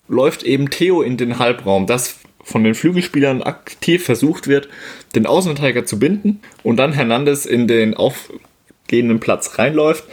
[0.08, 4.68] läuft eben Theo in den Halbraum, das von den Flügelspielern aktiv versucht wird,
[5.16, 10.04] den Außenverteidiger zu binden und dann Hernandez in den aufgehenden Platz reinläuft.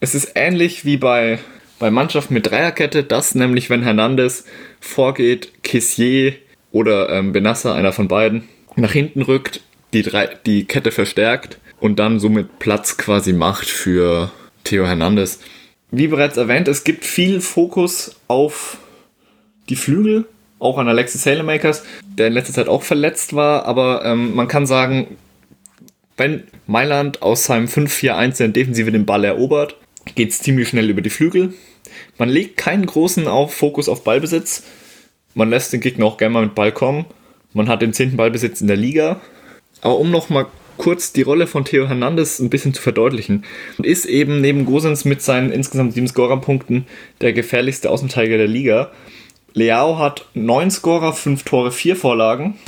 [0.00, 1.38] Es ist ähnlich wie bei,
[1.78, 4.44] bei Mannschaften mit Dreierkette, dass nämlich, wenn Hernandez
[4.80, 6.34] vorgeht, Kissier
[6.70, 9.62] oder ähm, Benassa, einer von beiden, nach hinten rückt,
[9.92, 14.30] die, drei, die Kette verstärkt und dann somit Platz quasi macht für
[14.64, 15.40] Theo Hernandez.
[15.90, 18.78] Wie bereits erwähnt, es gibt viel Fokus auf
[19.68, 20.26] die Flügel,
[20.58, 24.66] auch an Alexis Salemakers, der in letzter Zeit auch verletzt war, aber ähm, man kann
[24.66, 25.16] sagen,
[26.16, 29.76] wenn Mailand aus seinem 5-4-1 in Defensive den Ball erobert,
[30.14, 31.54] geht es ziemlich schnell über die Flügel.
[32.18, 34.64] Man legt keinen großen Fokus auf Ballbesitz.
[35.34, 37.06] Man lässt den Gegner auch gerne mal mit Ball kommen.
[37.52, 38.16] Man hat den 10.
[38.16, 39.20] Ballbesitz in der Liga.
[39.80, 43.44] Aber um nochmal kurz die Rolle von Theo Hernandez ein bisschen zu verdeutlichen,
[43.82, 46.86] ist eben neben Gosens mit seinen insgesamt sieben Scorerpunkten
[47.20, 48.90] der gefährlichste Außenverteidiger der Liga.
[49.54, 52.58] Leao hat neun Scorer, fünf Tore, vier Vorlagen.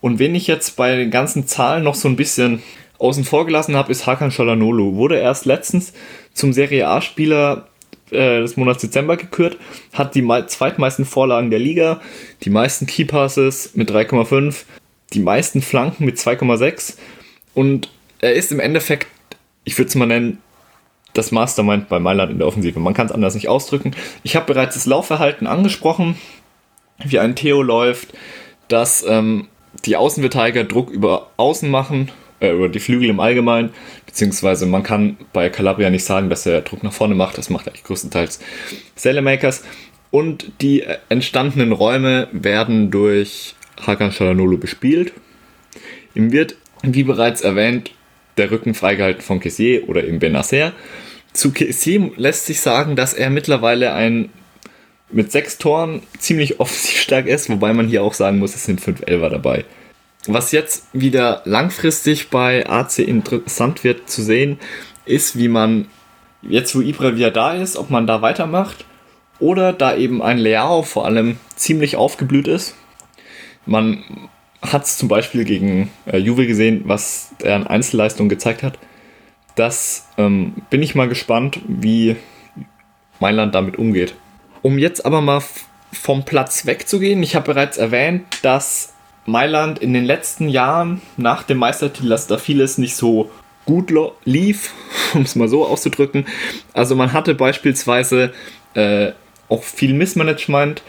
[0.00, 2.62] Und wen ich jetzt bei den ganzen Zahlen noch so ein bisschen
[2.98, 4.94] außen vor gelassen habe, ist Hakan Shalanolu.
[4.94, 5.92] Wurde erst letztens
[6.32, 7.68] zum Serie A-Spieler
[8.10, 9.58] äh, des Monats Dezember gekürt,
[9.92, 12.00] hat die zweitmeisten Vorlagen der Liga,
[12.42, 14.64] die meisten Keypasses mit 3,5,
[15.12, 16.96] die meisten Flanken mit 2,6
[17.54, 17.90] und
[18.20, 19.08] er ist im Endeffekt,
[19.64, 20.38] ich würde es mal nennen,
[21.14, 22.78] das Mastermind bei Mailand in der Offensive.
[22.80, 23.92] Man kann es anders nicht ausdrücken.
[24.22, 26.16] Ich habe bereits das Laufverhalten angesprochen,
[27.04, 28.08] wie ein Theo läuft,
[28.68, 29.48] dass ähm,
[29.84, 33.70] die Außenverteidiger Druck über Außen machen, äh, über die Flügel im Allgemeinen,
[34.06, 37.68] beziehungsweise man kann bei Calabria nicht sagen, dass er Druck nach vorne macht, das macht
[37.68, 38.40] eigentlich größtenteils
[38.94, 39.64] Salemakers.
[40.10, 43.54] Und die äh, entstandenen Räume werden durch
[43.86, 45.12] Hakan Shalanolo bespielt.
[46.14, 47.92] Ihm wird, wie bereits erwähnt,
[48.38, 50.72] der Rücken freigehalten von Kessier oder eben Benacer.
[51.32, 54.30] Zu Kessier lässt sich sagen, dass er mittlerweile ein
[55.10, 58.80] mit sechs Toren ziemlich offensiv stark ist, wobei man hier auch sagen muss, es sind
[58.80, 59.64] fünf Elfer dabei.
[60.26, 64.58] Was jetzt wieder langfristig bei AC interessant wird zu sehen,
[65.06, 65.86] ist, wie man
[66.42, 68.84] jetzt, wo Ibra wieder da ist, ob man da weitermacht
[69.38, 72.74] oder da eben ein Leao vor allem ziemlich aufgeblüht ist.
[73.64, 74.28] Man
[74.62, 78.78] hat es zum Beispiel gegen äh, Juve gesehen, was er an Einzelleistungen gezeigt hat.
[79.54, 82.16] Das ähm, bin ich mal gespannt, wie
[83.20, 84.14] Mailand damit umgeht.
[84.62, 85.42] Um jetzt aber mal
[85.92, 88.94] vom Platz wegzugehen, ich habe bereits erwähnt, dass
[89.26, 93.30] Mailand in den letzten Jahren nach dem Meistertitel, dass da vieles nicht so
[93.64, 93.92] gut
[94.24, 94.72] lief,
[95.14, 96.26] um es mal so auszudrücken.
[96.72, 98.32] Also man hatte beispielsweise
[98.74, 99.12] äh,
[99.48, 100.82] auch viel Missmanagement,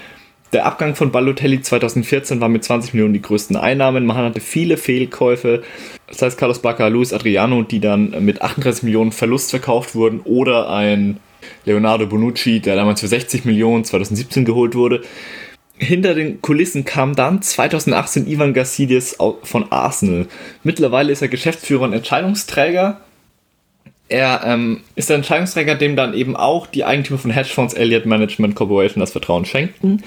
[0.51, 4.05] der Abgang von Balotelli 2014 war mit 20 Millionen die größten Einnahmen.
[4.05, 5.63] Man hatte viele Fehlkäufe.
[6.07, 10.21] Das heißt, Carlos Bacca, Luis Adriano, die dann mit 38 Millionen Verlust verkauft wurden.
[10.21, 11.17] Oder ein
[11.65, 15.03] Leonardo Bonucci, der damals für 60 Millionen 2017 geholt wurde.
[15.77, 20.27] Hinter den Kulissen kam dann 2018 Ivan Gassidis von Arsenal.
[20.63, 22.99] Mittlerweile ist er Geschäftsführer und Entscheidungsträger.
[24.09, 28.55] Er ähm, ist der Entscheidungsträger, dem dann eben auch die Eigentümer von Hedgefonds Elliott Management
[28.55, 30.03] Corporation das Vertrauen schenkten.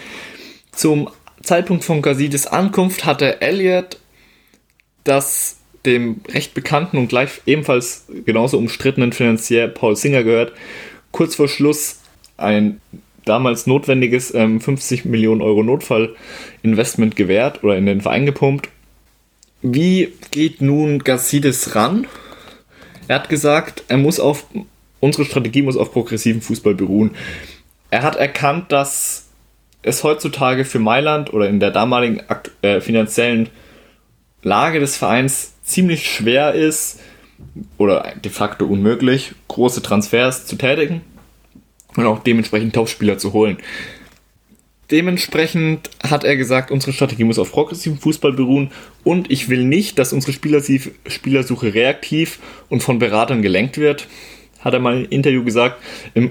[0.73, 1.09] Zum
[1.43, 3.99] Zeitpunkt von Gazidis Ankunft hatte Elliot
[5.05, 10.53] das dem recht bekannten und gleich ebenfalls genauso umstrittenen Finanzier Paul Singer gehört,
[11.11, 12.01] kurz vor Schluss
[12.37, 12.81] ein
[13.25, 18.69] damals notwendiges ähm, 50 Millionen Euro Notfallinvestment gewährt oder in den Verein gepumpt.
[19.61, 22.07] Wie geht nun Gazidis ran?
[23.09, 24.47] Er hat gesagt, er muss auf
[25.01, 27.13] unsere Strategie muss auf progressiven Fußball beruhen.
[27.91, 29.22] Er hat erkannt, dass
[29.83, 32.23] es heutzutage für Mailand oder in der damaligen
[32.63, 33.49] äh, finanziellen
[34.43, 37.01] Lage des Vereins ziemlich schwer ist
[37.79, 41.03] oder de facto unmöglich, große Transfers zu tätigen
[41.97, 43.59] und auch dementsprechend Topspieler zu holen.
[44.91, 48.71] Dementsprechend hat er gesagt, unsere Strategie muss auf progressivem Fußball beruhen
[49.05, 54.07] und ich will nicht, dass unsere Spielersuche reaktiv und von Beratern gelenkt wird
[54.65, 55.83] hat er mal im Interview gesagt,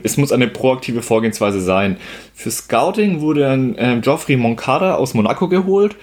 [0.04, 1.98] es muss eine proaktive Vorgehensweise sein.
[2.34, 5.96] Für Scouting wurde ein äh, Geoffrey Moncada aus Monaco geholt,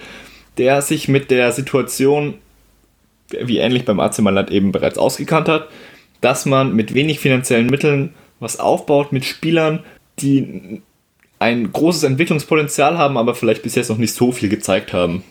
[0.57, 2.35] der sich mit der Situation,
[3.31, 5.67] wie ähnlich beim AC Mailand eben bereits ausgekannt hat,
[6.21, 9.83] dass man mit wenig finanziellen Mitteln was aufbaut mit Spielern,
[10.19, 10.81] die
[11.39, 15.23] ein großes Entwicklungspotenzial haben, aber vielleicht bis jetzt noch nicht so viel gezeigt haben.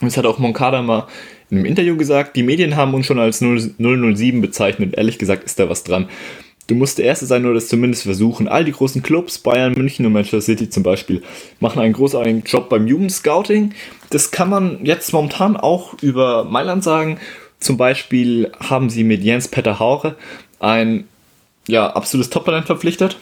[0.00, 1.06] Und das hat auch Moncada mal
[1.50, 4.94] in einem Interview gesagt, die Medien haben uns schon als 007 bezeichnet.
[4.96, 6.08] Ehrlich gesagt ist da was dran.
[6.66, 8.46] Du musst der Erste sein oder das zumindest versuchen.
[8.46, 11.22] All die großen Clubs, Bayern, München und Manchester City zum Beispiel,
[11.60, 13.72] machen einen großartigen Job beim Jugendscouting.
[14.10, 17.18] Das kann man jetzt momentan auch über Mailand sagen.
[17.58, 20.16] Zum Beispiel haben sie mit Jens Petter Haure
[20.60, 21.08] ein
[21.66, 23.16] ja, absolutes Top-Talent verpflichtet.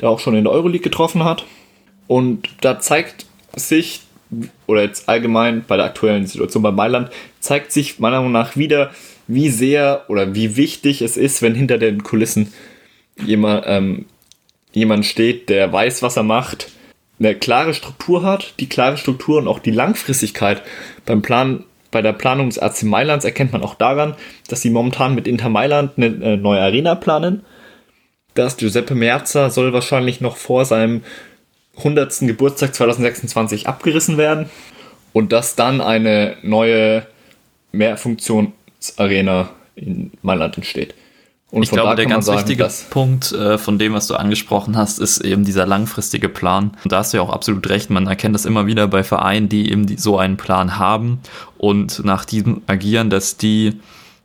[0.00, 1.44] der auch schon in der Euroleague getroffen hat.
[2.06, 4.00] Und da zeigt sich,
[4.66, 7.10] oder jetzt allgemein bei der aktuellen Situation bei Mailand,
[7.40, 8.90] zeigt sich meiner Meinung nach wieder,
[9.28, 12.52] wie sehr oder wie wichtig es ist, wenn hinter den Kulissen
[13.24, 14.06] jemand, ähm,
[14.72, 16.70] jemand steht, der weiß, was er macht,
[17.18, 20.62] eine klare Struktur hat, die klare Struktur und auch die Langfristigkeit
[21.06, 24.14] beim Plan, bei der Planung des AC Mailands erkennt man auch daran,
[24.48, 27.42] dass sie momentan mit Inter Mailand eine neue Arena planen.
[28.34, 31.02] Das Giuseppe Merza soll wahrscheinlich noch vor seinem
[31.78, 32.20] 100.
[32.20, 34.48] Geburtstag 2026 abgerissen werden
[35.12, 37.06] und dass dann eine neue
[37.72, 40.94] Mehrfunktionsarena in Mailand entsteht.
[41.50, 44.98] Und ich glaube, der ganz sagen, wichtige Punkt äh, von dem, was du angesprochen hast,
[44.98, 46.76] ist eben dieser langfristige Plan.
[46.82, 47.88] Und da hast du ja auch absolut recht.
[47.88, 51.20] Man erkennt das immer wieder bei Vereinen, die eben die, so einen Plan haben
[51.56, 53.80] und nach diesem agieren, dass die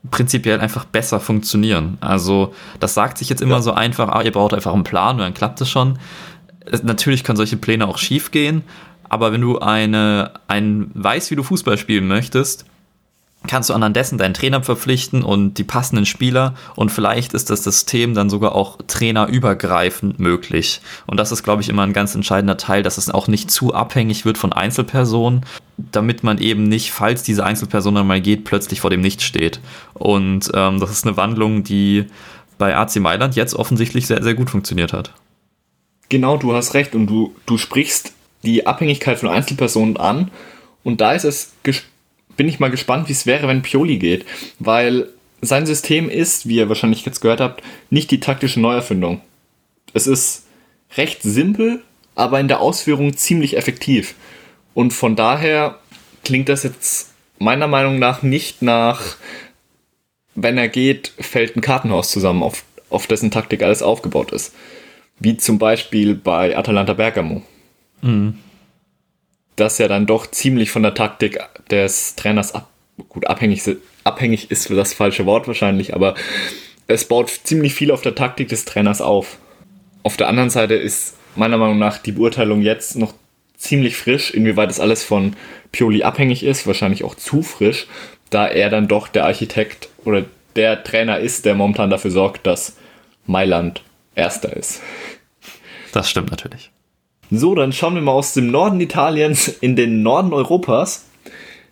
[0.10, 2.00] prinzipiell einfach besser funktionieren.
[2.02, 3.62] Also das sagt sich jetzt immer ja.
[3.62, 6.00] so einfach, ah, ihr braucht einfach einen Plan und dann klappt es schon.
[6.84, 8.63] Natürlich können solche Pläne auch schief gehen,
[9.10, 12.65] aber wenn du eine, ein weißt, wie du Fußball spielen möchtest,
[13.47, 17.63] kannst du anhand dessen deinen Trainer verpflichten und die passenden Spieler und vielleicht ist das
[17.63, 20.82] System dann sogar auch trainerübergreifend möglich.
[21.08, 23.74] Und das ist, glaube ich, immer ein ganz entscheidender Teil, dass es auch nicht zu
[23.74, 25.45] abhängig wird von Einzelpersonen,
[25.78, 29.60] damit man eben nicht, falls diese Einzelperson dann mal geht, plötzlich vor dem Nichts steht.
[29.93, 32.06] Und ähm, das ist eine Wandlung, die
[32.60, 35.13] bei AC Mailand jetzt offensichtlich sehr, sehr gut funktioniert hat.
[36.12, 38.12] Genau, du hast recht und du, du sprichst
[38.43, 40.30] die Abhängigkeit von Einzelpersonen an
[40.84, 41.54] und da ist es
[42.36, 44.26] bin ich mal gespannt, wie es wäre, wenn Pioli geht,
[44.60, 45.08] weil
[45.39, 49.21] sein System ist, wie ihr wahrscheinlich jetzt gehört habt, nicht die taktische Neuerfindung.
[49.93, 50.47] Es ist
[50.97, 51.82] recht simpel,
[52.13, 54.15] aber in der Ausführung ziemlich effektiv.
[54.74, 55.80] Und von daher
[56.26, 59.15] klingt das jetzt meiner Meinung nach nicht nach,
[60.36, 64.54] wenn er geht, fällt ein Kartenhaus zusammen, auf, auf dessen Taktik alles aufgebaut ist.
[65.22, 67.42] Wie zum Beispiel bei Atalanta Bergamo.
[68.02, 68.38] Mhm
[69.62, 72.70] das ja dann doch ziemlich von der Taktik des Trainers ab,
[73.10, 73.62] gut abhängig,
[74.04, 76.16] abhängig ist für das falsche Wort wahrscheinlich, aber
[76.88, 79.38] es baut ziemlich viel auf der Taktik des Trainers auf.
[80.04, 83.14] Auf der anderen Seite ist meiner Meinung nach die Beurteilung jetzt noch
[83.56, 85.36] ziemlich frisch, inwieweit das alles von
[85.72, 87.88] Pioli abhängig ist, wahrscheinlich auch zu frisch,
[88.32, 92.76] da er dann doch der Architekt oder der Trainer ist, der momentan dafür sorgt, dass
[93.28, 93.84] Mailand
[94.15, 94.82] Erster ist.
[95.93, 96.71] Das stimmt natürlich.
[97.30, 101.06] So, dann schauen wir mal aus dem Norden Italiens in den Norden Europas,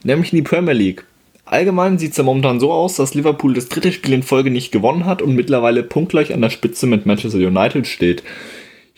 [0.04, 1.06] nämlich in die Premier League.
[1.44, 4.72] Allgemein sieht es ja momentan so aus, dass Liverpool das dritte Spiel in Folge nicht
[4.72, 8.24] gewonnen hat und mittlerweile punktgleich an der Spitze mit Manchester United steht.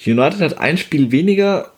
[0.06, 1.71] United hat ein Spiel weniger,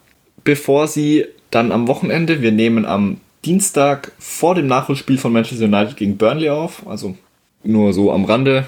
[0.44, 5.96] bevor sie dann am Wochenende, wir nehmen am Dienstag vor dem Nachholspiel von Manchester United
[5.96, 7.16] gegen Burnley auf, also
[7.64, 8.66] nur so am Rande.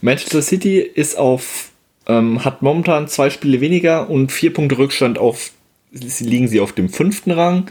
[0.00, 1.70] Manchester City ist auf
[2.06, 5.52] ähm, hat momentan zwei Spiele weniger und vier Punkte Rückstand auf,
[5.90, 7.70] liegen sie auf dem fünften Rang.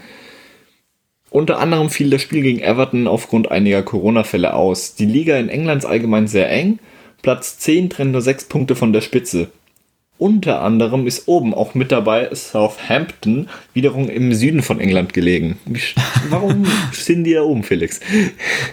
[1.30, 4.96] Unter anderem fiel das Spiel gegen Everton aufgrund einiger Corona-Fälle aus.
[4.96, 6.80] Die Liga in England ist allgemein sehr eng.
[7.24, 9.50] Platz 10 trennt nur sechs Punkte von der Spitze.
[10.20, 15.58] Unter anderem ist oben auch mit dabei Southampton, wiederum im Süden von England gelegen.
[16.30, 18.00] Warum sind die da oben, Felix?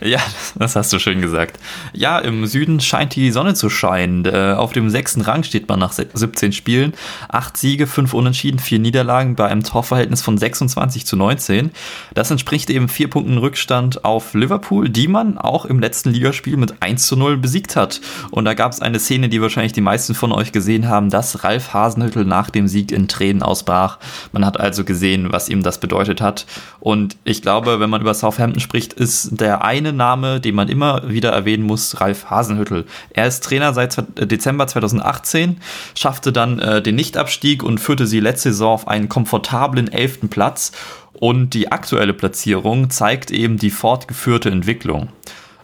[0.04, 0.20] Ja,
[0.56, 1.58] das hast du schön gesagt.
[1.94, 4.26] Ja, im Süden scheint die Sonne zu scheinen.
[4.26, 6.92] Äh, auf dem sechsten Rang steht man nach 17 Spielen.
[7.28, 11.70] Acht Siege, fünf Unentschieden, vier Niederlagen bei einem Torverhältnis von 26 zu 19.
[12.12, 16.74] Das entspricht eben vier Punkten Rückstand auf Liverpool, die man auch im letzten Ligaspiel mit
[16.80, 18.02] 1 zu 0 besiegt hat.
[18.30, 21.29] Und da gab es eine Szene, die wahrscheinlich die meisten von euch gesehen haben, dass
[21.44, 23.98] Ralf Hasenhüttel nach dem Sieg in Tränen ausbrach.
[24.32, 26.46] Man hat also gesehen, was ihm das bedeutet hat.
[26.80, 31.08] Und ich glaube, wenn man über Southampton spricht, ist der eine Name, den man immer
[31.08, 32.86] wieder erwähnen muss, Ralf Hasenhüttel.
[33.10, 35.60] Er ist Trainer seit Dezember 2018,
[35.94, 40.72] schaffte dann äh, den Nichtabstieg und führte sie letzte Saison auf einen komfortablen elften Platz.
[41.12, 45.08] Und die aktuelle Platzierung zeigt eben die fortgeführte Entwicklung.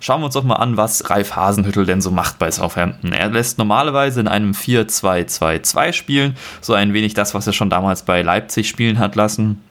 [0.00, 3.12] Schauen wir uns doch mal an, was Ralf Hasenhüttel denn so macht bei Southampton.
[3.12, 8.02] Er lässt normalerweise in einem 4-2-2-2 spielen, so ein wenig das, was er schon damals
[8.02, 9.62] bei Leipzig spielen hat lassen.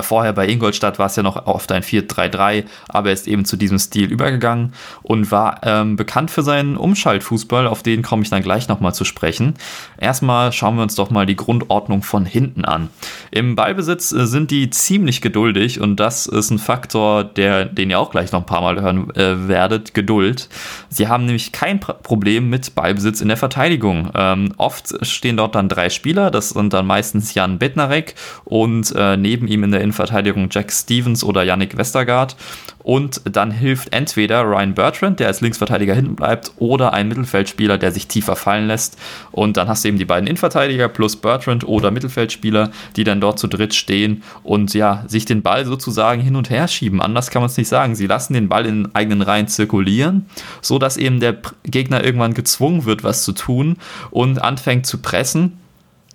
[0.00, 3.58] Vorher bei Ingolstadt war es ja noch oft ein 4-3-3, aber er ist eben zu
[3.58, 8.42] diesem Stil übergegangen und war ähm, bekannt für seinen Umschaltfußball, auf den komme ich dann
[8.42, 9.54] gleich nochmal zu sprechen.
[9.98, 12.88] Erstmal schauen wir uns doch mal die Grundordnung von hinten an.
[13.30, 17.98] Im Ballbesitz äh, sind die ziemlich geduldig und das ist ein Faktor, der, den ihr
[17.98, 20.48] auch gleich noch ein paar Mal hören äh, werdet, Geduld.
[20.88, 24.10] Sie haben nämlich kein Problem mit Ballbesitz in der Verteidigung.
[24.14, 29.18] Ähm, oft stehen dort dann drei Spieler, das sind dann meistens Jan Bednarek und äh,
[29.18, 32.36] neben ihm in der Innenverteidigung Jack Stevens oder Yannick Westergaard.
[32.82, 37.92] Und dann hilft entweder Ryan Bertrand, der als Linksverteidiger hinten bleibt, oder ein Mittelfeldspieler, der
[37.92, 38.98] sich tiefer fallen lässt.
[39.32, 43.38] Und dann hast du eben die beiden Innenverteidiger plus Bertrand oder Mittelfeldspieler, die dann dort
[43.38, 47.00] zu dritt stehen und ja, sich den Ball sozusagen hin und her schieben.
[47.00, 47.94] Anders kann man es nicht sagen.
[47.94, 50.26] Sie lassen den Ball in eigenen Reihen zirkulieren,
[50.60, 53.76] sodass eben der Gegner irgendwann gezwungen wird, was zu tun
[54.10, 55.58] und anfängt zu pressen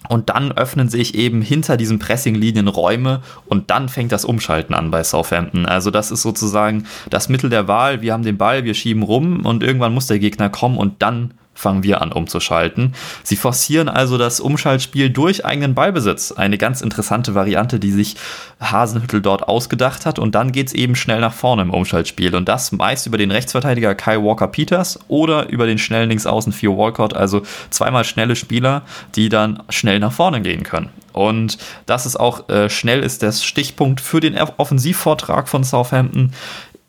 [0.07, 4.91] und dann öffnen sich eben hinter diesen Pressinglinien Räume und dann fängt das Umschalten an
[4.91, 5.65] bei Southampton.
[5.65, 8.01] Also das ist sozusagen das Mittel der Wahl.
[8.01, 11.33] Wir haben den Ball, wir schieben rum und irgendwann muss der Gegner kommen und dann
[11.59, 12.95] fangen wir an umzuschalten.
[13.23, 16.31] Sie forcieren also das Umschaltspiel durch eigenen Ballbesitz.
[16.31, 18.15] Eine ganz interessante Variante, die sich
[18.61, 20.19] Hasenhüttel dort ausgedacht hat.
[20.19, 22.33] Und dann geht es eben schnell nach vorne im Umschaltspiel.
[22.35, 27.13] Und das meist über den Rechtsverteidiger Kai Walker-Peters oder über den schnellen Linksaußen Theo Walcott.
[27.13, 28.83] Also zweimal schnelle Spieler,
[29.15, 30.89] die dann schnell nach vorne gehen können.
[31.11, 36.33] Und das ist auch äh, schnell ist der Stichpunkt für den Offensivvortrag von Southampton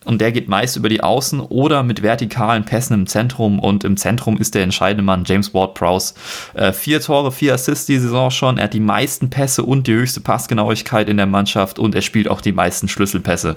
[0.04, 3.96] und der geht meist über die Außen oder mit vertikalen Pässen im Zentrum und im
[3.96, 6.14] Zentrum ist der entscheidende Mann James Ward-Prowse.
[6.54, 9.94] Äh, vier Tore, vier Assists die Saison schon, er hat die meisten Pässe und die
[9.94, 13.56] höchste Passgenauigkeit in der Mannschaft und er spielt auch die meisten Schlüsselpässe.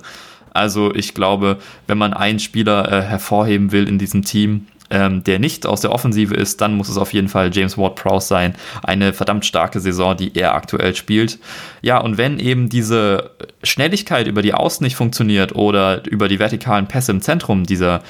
[0.54, 5.40] Also ich glaube, wenn man einen Spieler äh, hervorheben will in diesem Team, ähm, der
[5.40, 8.54] nicht aus der Offensive ist, dann muss es auf jeden Fall James Ward-Prowse sein.
[8.84, 11.40] Eine verdammt starke Saison, die er aktuell spielt.
[11.82, 13.32] Ja, und wenn eben diese
[13.64, 18.04] Schnelligkeit über die Außen nicht funktioniert oder über die vertikalen Pässe im Zentrum dieser,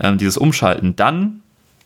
[0.00, 1.42] ähm, dieses Umschalten, dann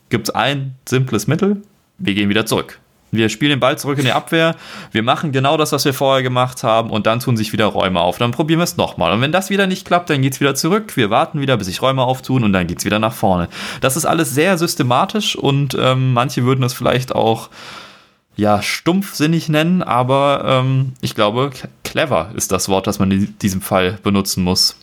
[0.08, 1.60] gibt es ein simples Mittel.
[1.98, 2.78] Wir gehen wieder zurück.
[3.14, 4.56] Wir spielen den Ball zurück in die Abwehr.
[4.92, 6.90] Wir machen genau das, was wir vorher gemacht haben.
[6.90, 8.18] Und dann tun sich wieder Räume auf.
[8.18, 9.12] Dann probieren wir es nochmal.
[9.12, 10.96] Und wenn das wieder nicht klappt, dann geht es wieder zurück.
[10.96, 12.44] Wir warten wieder, bis sich Räume auftun.
[12.44, 13.48] Und dann geht es wieder nach vorne.
[13.80, 15.36] Das ist alles sehr systematisch.
[15.36, 17.50] Und ähm, manche würden es vielleicht auch
[18.36, 19.82] ja, stumpfsinnig nennen.
[19.82, 21.50] Aber ähm, ich glaube,
[21.84, 24.76] clever ist das Wort, das man in diesem Fall benutzen muss.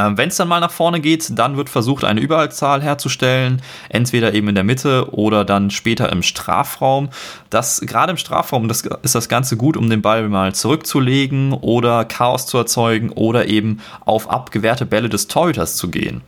[0.00, 4.34] Ähm, Wenn es dann mal nach vorne geht, dann wird versucht, eine Überzahl herzustellen, entweder
[4.34, 7.10] eben in der Mitte oder dann später im Strafraum.
[7.50, 12.04] Das gerade im Strafraum, das ist das Ganze gut, um den Ball mal zurückzulegen oder
[12.04, 16.22] Chaos zu erzeugen oder eben auf abgewehrte Bälle des Torhüters zu gehen.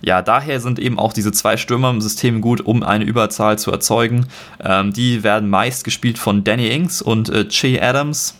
[0.00, 3.72] Ja, daher sind eben auch diese zwei Stürmer im System gut, um eine Überzahl zu
[3.72, 4.28] erzeugen.
[4.62, 8.34] Ähm, die werden meist gespielt von Danny Ings und äh, Che Adams.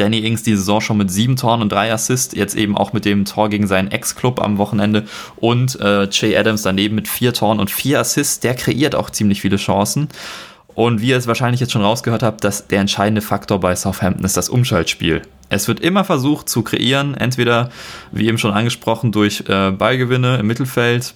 [0.00, 3.04] Danny Ings die Saison schon mit sieben Toren und drei Assists, jetzt eben auch mit
[3.04, 5.04] dem Tor gegen seinen Ex-Club am Wochenende
[5.36, 9.40] und äh, Jay Adams daneben mit vier Toren und vier Assists, der kreiert auch ziemlich
[9.40, 10.08] viele Chancen.
[10.74, 14.24] Und wie ihr es wahrscheinlich jetzt schon rausgehört habt, dass der entscheidende Faktor bei Southampton
[14.24, 15.22] ist das Umschaltspiel.
[15.50, 17.70] Es wird immer versucht zu kreieren, entweder,
[18.12, 21.14] wie eben schon angesprochen, durch äh, Ballgewinne im Mittelfeld,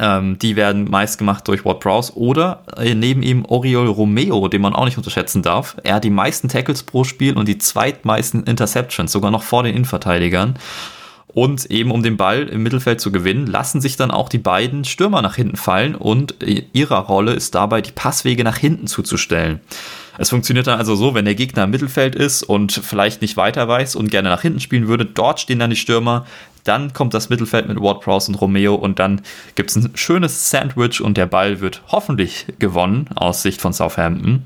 [0.00, 4.62] ähm, die werden meist gemacht durch Ward Prowse oder äh, neben ihm Oriol Romeo, den
[4.62, 5.76] man auch nicht unterschätzen darf.
[5.82, 9.74] Er hat die meisten Tackles pro Spiel und die zweitmeisten Interceptions, sogar noch vor den
[9.74, 10.58] Innenverteidigern.
[11.28, 14.84] Und eben um den Ball im Mittelfeld zu gewinnen, lassen sich dann auch die beiden
[14.84, 16.36] Stürmer nach hinten fallen und
[16.72, 19.60] ihrer Rolle ist dabei, die Passwege nach hinten zuzustellen.
[20.16, 23.66] Es funktioniert dann also so, wenn der Gegner im Mittelfeld ist und vielleicht nicht weiter
[23.66, 26.24] weiß und gerne nach hinten spielen würde, dort stehen dann die Stürmer,
[26.64, 29.20] dann kommt das Mittelfeld mit Ward Prowse und Romeo und dann
[29.54, 34.42] gibt es ein schönes Sandwich und der Ball wird hoffentlich gewonnen aus Sicht von Southampton.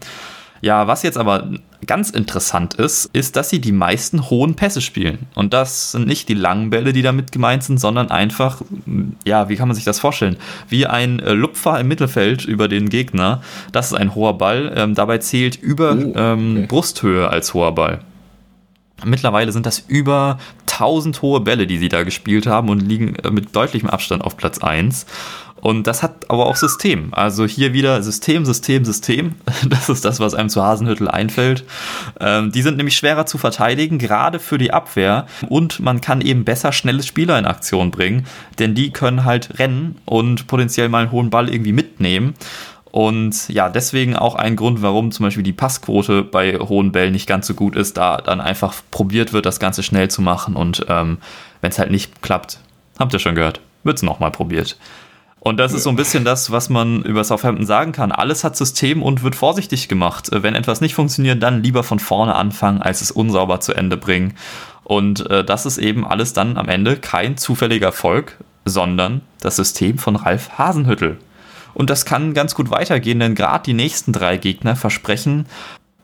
[0.60, 1.48] Ja, was jetzt aber
[1.86, 5.26] ganz interessant ist, ist, dass sie die meisten hohen Pässe spielen.
[5.36, 8.62] Und das sind nicht die langen Bälle, die damit gemeint sind, sondern einfach,
[9.24, 10.36] ja, wie kann man sich das vorstellen?
[10.68, 13.42] Wie ein äh, Lupfer im Mittelfeld über den Gegner.
[13.70, 14.72] Das ist ein hoher Ball.
[14.74, 16.66] Ähm, dabei zählt über oh, ähm, okay.
[16.66, 18.00] Brusthöhe als hoher Ball.
[19.04, 20.38] Mittlerweile sind das über
[20.70, 24.36] 1000 hohe Bälle, die sie da gespielt haben und liegen äh, mit deutlichem Abstand auf
[24.36, 25.06] Platz 1.
[25.60, 27.08] Und das hat aber auch System.
[27.12, 29.34] Also hier wieder System, System, System.
[29.68, 31.64] Das ist das, was einem zu Hasenhüttel einfällt.
[32.20, 35.26] Ähm, die sind nämlich schwerer zu verteidigen, gerade für die Abwehr.
[35.48, 38.26] Und man kann eben besser schnelle Spieler in Aktion bringen,
[38.58, 42.34] denn die können halt rennen und potenziell mal einen hohen Ball irgendwie mitnehmen.
[42.90, 47.26] Und ja, deswegen auch ein Grund, warum zum Beispiel die Passquote bei hohen Bällen nicht
[47.26, 50.56] ganz so gut ist, da dann einfach probiert wird, das Ganze schnell zu machen.
[50.56, 51.18] Und ähm,
[51.60, 52.60] wenn es halt nicht klappt,
[52.98, 54.78] habt ihr schon gehört, wird es nochmal probiert.
[55.40, 58.10] Und das ist so ein bisschen das, was man über Southampton sagen kann.
[58.10, 60.28] Alles hat System und wird vorsichtig gemacht.
[60.32, 64.34] Wenn etwas nicht funktioniert, dann lieber von vorne anfangen, als es unsauber zu Ende bringen.
[64.82, 69.98] Und äh, das ist eben alles dann am Ende kein zufälliger Erfolg, sondern das System
[69.98, 71.18] von Ralf Hasenhüttel.
[71.74, 75.46] Und das kann ganz gut weitergehen, denn gerade die nächsten drei Gegner versprechen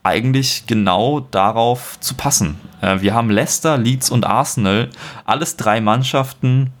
[0.05, 2.59] eigentlich genau darauf zu passen.
[2.81, 4.89] Äh, wir haben Leicester, Leeds und Arsenal,
[5.25, 6.71] alles drei Mannschaften,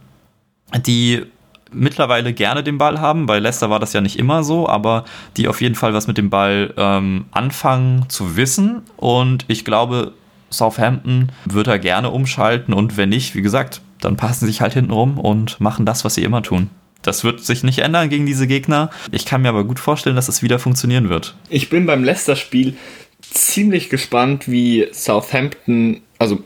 [0.85, 1.25] die
[1.71, 3.25] mittlerweile gerne den Ball haben.
[3.25, 5.05] Bei Leicester war das ja nicht immer so, aber
[5.37, 8.83] die auf jeden Fall was mit dem Ball ähm, anfangen zu wissen.
[8.95, 10.13] Und ich glaube,
[10.51, 14.73] Southampton wird er gerne umschalten und wenn nicht, wie gesagt, dann passen sie sich halt
[14.73, 16.69] hinten rum und machen das, was sie immer tun.
[17.05, 18.89] Das wird sich nicht ändern gegen diese Gegner.
[19.11, 21.35] Ich kann mir aber gut vorstellen, dass es wieder funktionieren wird.
[21.49, 22.75] Ich bin beim Leicester-Spiel
[23.21, 26.39] ziemlich gespannt, wie Southampton, also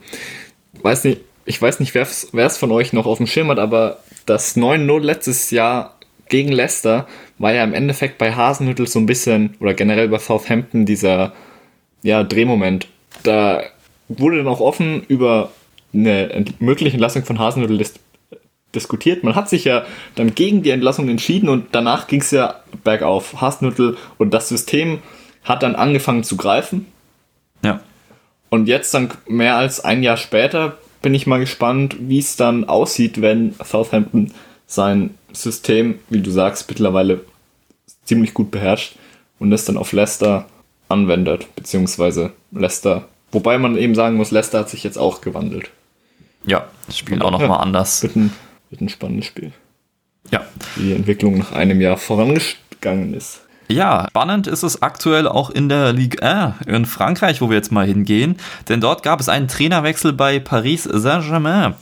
[0.81, 2.05] weiß nicht, ich weiß nicht, wer
[2.45, 5.95] es von euch noch auf dem Schirm hat, aber das 9-0 letztes Jahr
[6.27, 7.07] gegen Leicester
[7.37, 11.33] war ja im Endeffekt bei Hasenhüttel so ein bisschen, oder generell bei Southampton, dieser
[12.03, 12.87] ja, Drehmoment.
[13.23, 13.63] Da
[14.09, 15.51] wurde dann auch offen über
[15.93, 17.77] eine mögliche Entlassung von Hasenhüttel
[18.75, 19.23] diskutiert.
[19.23, 23.41] Man hat sich ja dann gegen die Entlassung entschieden und danach ging es ja bergauf.
[23.41, 24.99] Hasenhüttel und das System
[25.43, 26.85] hat dann angefangen zu greifen.
[27.63, 27.81] Ja.
[28.49, 32.65] Und jetzt dann mehr als ein Jahr später bin ich mal gespannt, wie es dann
[32.65, 34.31] aussieht, wenn Southampton
[34.67, 37.21] sein System, wie du sagst, mittlerweile
[38.03, 38.95] ziemlich gut beherrscht
[39.39, 40.45] und das dann auf Leicester
[40.89, 43.07] anwendet, beziehungsweise Leicester.
[43.31, 45.69] Wobei man eben sagen muss, Leicester hat sich jetzt auch gewandelt.
[46.45, 48.01] Ja, spielen auch nochmal ja, anders.
[48.01, 48.33] Wird ein,
[48.69, 49.51] wird ein spannendes Spiel.
[50.31, 50.45] Ja.
[50.75, 53.41] Wie die Entwicklung nach einem Jahr vorangegangen ist.
[53.71, 57.71] Ja, spannend ist es aktuell auch in der Ligue 1 in Frankreich, wo wir jetzt
[57.71, 61.75] mal hingehen, denn dort gab es einen Trainerwechsel bei Paris Saint-Germain.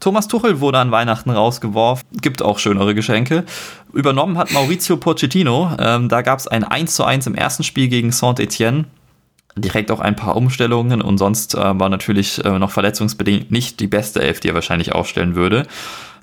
[0.00, 3.44] Thomas Tuchel wurde an Weihnachten rausgeworfen, gibt auch schönere Geschenke.
[3.92, 7.86] Übernommen hat Maurizio Pochettino, ähm, da gab es ein 1 zu 1 im ersten Spiel
[7.86, 8.86] gegen Saint-Etienne
[9.60, 13.86] direkt auch ein paar Umstellungen und sonst äh, war natürlich äh, noch verletzungsbedingt nicht die
[13.86, 15.66] beste Elf, die er wahrscheinlich aufstellen würde.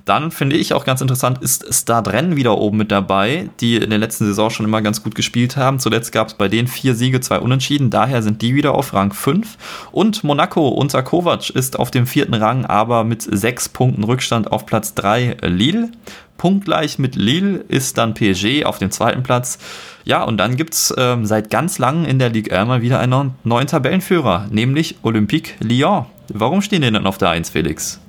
[0.06, 3.98] Dann finde ich auch ganz interessant, ist Stadren wieder oben mit dabei, die in der
[3.98, 5.80] letzten Saison schon immer ganz gut gespielt haben.
[5.80, 7.90] Zuletzt gab es bei denen vier Siege, zwei Unentschieden.
[7.90, 9.58] Daher sind die wieder auf Rang 5.
[9.92, 14.68] Und Monaco unter Kovac ist auf dem vierten Rang, aber mit sechs Punkten Rückstand auf
[14.68, 15.90] Platz 3 Lille.
[16.38, 19.58] Punktgleich mit Lille ist dann PSG auf dem zweiten Platz.
[20.04, 23.00] Ja, und dann gibt es ähm, seit ganz langem in der Ligue 1 mal wieder
[23.00, 26.06] einen neuen Tabellenführer, nämlich Olympique Lyon.
[26.28, 28.00] Warum stehen die denn auf der 1, Felix?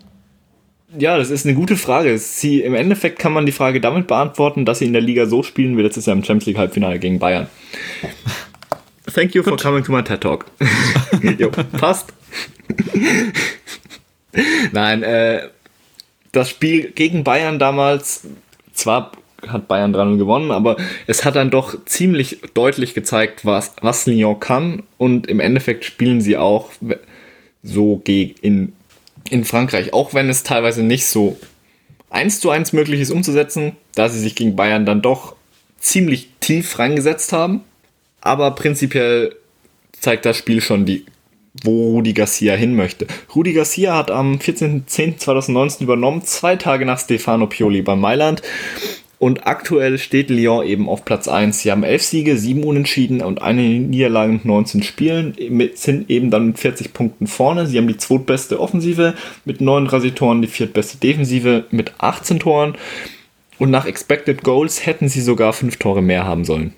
[0.98, 2.16] Ja, das ist eine gute Frage.
[2.18, 5.42] Sie, Im Endeffekt kann man die Frage damit beantworten, dass sie in der Liga so
[5.42, 7.48] spielen wie letztes Jahr im Champions League Halbfinale gegen Bayern.
[9.12, 10.46] Thank you for coming to my TED Talk.
[11.38, 12.12] jo, passt.
[14.72, 15.48] Nein, äh,
[16.32, 18.26] das Spiel gegen Bayern damals,
[18.72, 19.12] zwar
[19.46, 20.76] hat Bayern dran gewonnen, aber
[21.06, 26.20] es hat dann doch ziemlich deutlich gezeigt, was, was Lyon kann und im Endeffekt spielen
[26.20, 26.70] sie auch
[27.62, 28.72] so in
[29.30, 31.38] in Frankreich, auch wenn es teilweise nicht so
[32.10, 35.34] eins zu eins möglich ist umzusetzen, da sie sich gegen Bayern dann doch
[35.78, 37.62] ziemlich tief reingesetzt haben.
[38.20, 39.36] Aber prinzipiell
[40.00, 41.04] zeigt das Spiel schon, die,
[41.62, 43.06] wo Rudi Garcia hin möchte.
[43.34, 48.42] Rudi Garcia hat am 14.10.2019 übernommen, zwei Tage nach Stefano Pioli bei Mailand.
[49.18, 51.60] Und aktuell steht Lyon eben auf Platz 1.
[51.60, 55.34] Sie haben 11 Siege, 7 Unentschieden und eine Niederlage in 19 Spielen,
[55.74, 57.66] sind eben dann mit 40 Punkten vorne.
[57.66, 59.14] Sie haben die zweitbeste Offensive
[59.46, 62.76] mit 39 Toren, die viertbeste Defensive mit 18 Toren.
[63.58, 66.74] Und nach Expected Goals hätten sie sogar 5 Tore mehr haben sollen.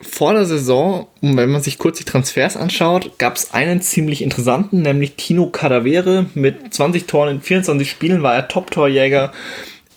[0.00, 4.82] Vor der Saison, wenn man sich kurz die Transfers anschaut, gab es einen ziemlich interessanten,
[4.82, 6.26] nämlich Tino Cadavere.
[6.34, 9.32] Mit 20 Toren in 24 Spielen war er Top-Torjäger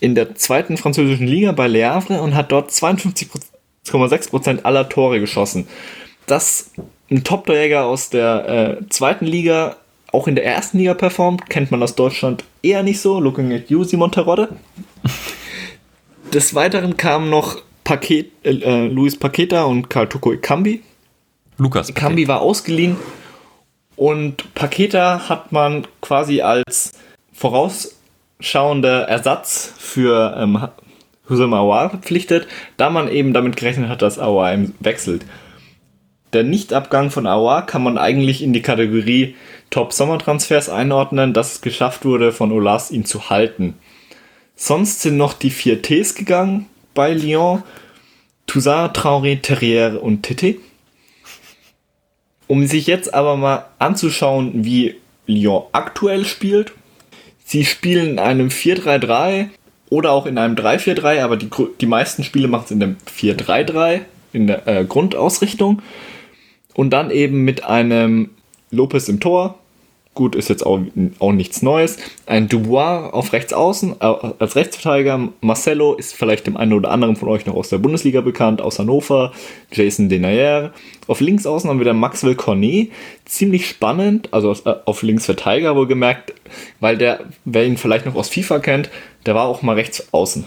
[0.00, 5.66] in der zweiten französischen Liga bei Le Havre und hat dort 52,6% aller Tore geschossen.
[6.26, 6.70] Das
[7.10, 9.76] ein Top-Torjäger aus der äh, zweiten Liga
[10.12, 13.20] auch in der ersten Liga performt, kennt man aus Deutschland eher nicht so.
[13.20, 14.48] Looking at you, Simon Terodde.
[16.32, 20.82] Des Weiteren kamen noch Paket, äh, äh Luis Paqueta und Karl Tuko Ikambi.
[21.58, 21.88] Lukas.
[21.88, 22.96] Ikambi war ausgeliehen
[23.96, 26.92] und Paqueta hat man quasi als
[27.32, 27.97] voraus
[28.40, 30.68] schauender Ersatz für ähm,
[31.28, 35.24] Husam Awar verpflichtet, da man eben damit gerechnet hat, dass Awar wechselt.
[36.32, 39.34] Der Nichtabgang von Awar kann man eigentlich in die Kategorie
[39.70, 43.74] Top-Sommertransfers einordnen, dass es geschafft wurde, von Olas ihn zu halten.
[44.54, 47.62] Sonst sind noch die vier Ts gegangen bei Lyon.
[48.46, 50.56] Toussaint, Traoré, Terrier und Tete.
[52.46, 56.72] Um sich jetzt aber mal anzuschauen, wie Lyon aktuell spielt,
[57.48, 59.48] Sie spielen in einem 4-3-3
[59.88, 61.48] oder auch in einem 3-4-3, aber die,
[61.80, 64.02] die meisten Spiele machen es in dem 4-3-3,
[64.34, 65.80] in der äh, Grundausrichtung.
[66.74, 68.28] Und dann eben mit einem
[68.70, 69.58] Lopez im Tor,
[70.18, 70.80] Gut, ist jetzt auch,
[71.20, 71.96] auch nichts Neues.
[72.26, 75.28] Ein Dubois auf rechts außen, äh, als Rechtsverteidiger.
[75.42, 78.80] Marcelo ist vielleicht dem einen oder anderen von euch noch aus der Bundesliga bekannt, aus
[78.80, 79.30] Hannover.
[79.70, 80.72] Jason Denayer.
[81.06, 82.90] Auf links außen haben wir dann Maxwell Cornet.
[83.26, 86.34] Ziemlich spannend, also äh, auf Linksverteidiger wohlgemerkt,
[86.80, 88.90] weil der, wer ihn vielleicht noch aus FIFA kennt,
[89.24, 90.44] der war auch mal rechts außen.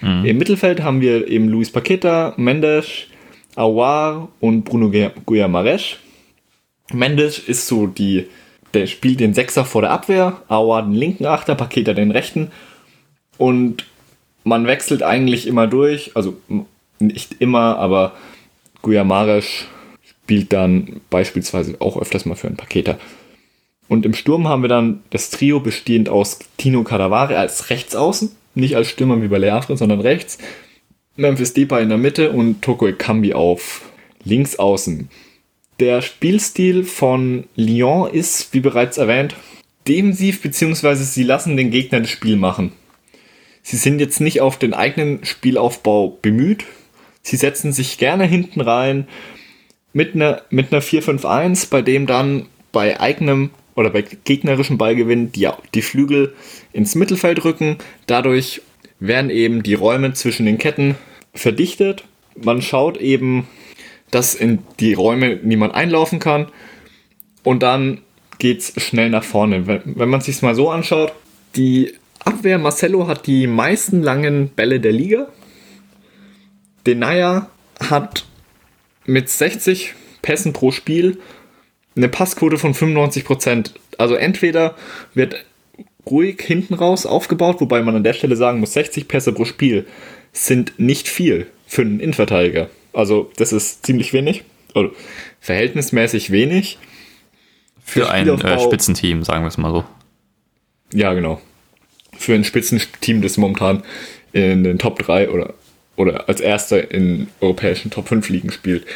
[0.00, 0.24] Mhm.
[0.26, 3.08] Im Mittelfeld haben wir eben Luis Paqueta, Mendes,
[3.56, 4.92] Awar und Bruno
[5.26, 5.96] Guillamares.
[6.92, 8.28] Mendes ist so die,
[8.74, 12.50] der spielt den Sechser vor der Abwehr, Aua den linken Achter, Paketer den rechten
[13.38, 13.86] und
[14.44, 16.36] man wechselt eigentlich immer durch, also
[16.98, 18.12] nicht immer, aber
[18.82, 19.66] Guyamaresch
[20.02, 22.98] spielt dann beispielsweise auch öfters mal für einen Paketer.
[23.88, 28.76] Und im Sturm haben wir dann das Trio bestehend aus Tino Cadavare als Rechtsaußen, nicht
[28.76, 30.38] als Stürmer wie bei Leafre, sondern rechts.
[31.16, 33.82] Memphis Depay in der Mitte und Toko Ekambi auf
[34.24, 35.08] links außen.
[35.80, 39.34] Der Spielstil von Lyon ist, wie bereits erwähnt,
[39.88, 42.72] defensiv, beziehungsweise sie lassen den Gegner das Spiel machen.
[43.62, 46.64] Sie sind jetzt nicht auf den eigenen Spielaufbau bemüht.
[47.22, 49.08] Sie setzen sich gerne hinten rein
[49.92, 55.48] mit einer, mit einer 4-5-1, bei dem dann bei eigenem oder bei gegnerischem Ballgewinn die,
[55.74, 56.34] die Flügel
[56.72, 57.78] ins Mittelfeld rücken.
[58.06, 58.60] Dadurch
[59.00, 60.94] werden eben die Räume zwischen den Ketten
[61.32, 62.04] verdichtet.
[62.40, 63.46] Man schaut eben,
[64.14, 66.46] dass in die Räume niemand einlaufen kann.
[67.42, 68.00] Und dann
[68.38, 69.66] geht es schnell nach vorne.
[69.66, 71.12] Wenn, wenn man sich mal so anschaut,
[71.56, 75.28] die Abwehr Marcelo hat die meisten langen Bälle der Liga.
[76.86, 77.50] Denaya
[77.80, 78.24] hat
[79.04, 81.18] mit 60 Pässen pro Spiel
[81.96, 83.72] eine Passquote von 95%.
[83.98, 84.74] Also entweder
[85.14, 85.44] wird
[86.06, 89.86] ruhig hinten raus aufgebaut, wobei man an der Stelle sagen muss, 60 Pässe pro Spiel
[90.32, 92.68] sind nicht viel für einen Innenverteidiger.
[92.94, 94.90] Also das ist ziemlich wenig, oder
[95.40, 96.78] verhältnismäßig wenig.
[97.84, 99.84] Für ein äh, Spitzenteam, sagen wir es mal so.
[100.92, 101.40] Ja, genau
[102.16, 103.82] für ein Spitzenteam, das momentan
[104.32, 105.54] in den Top 3 oder,
[105.96, 108.86] oder als erster in europäischen Top 5 Ligen spielt.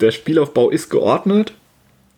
[0.00, 1.52] Der Spielaufbau ist geordnet,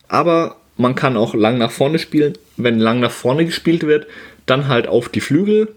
[0.09, 2.35] aber man kann auch lang nach vorne spielen.
[2.57, 4.07] Wenn lang nach vorne gespielt wird,
[4.47, 5.75] dann halt auf die Flügel,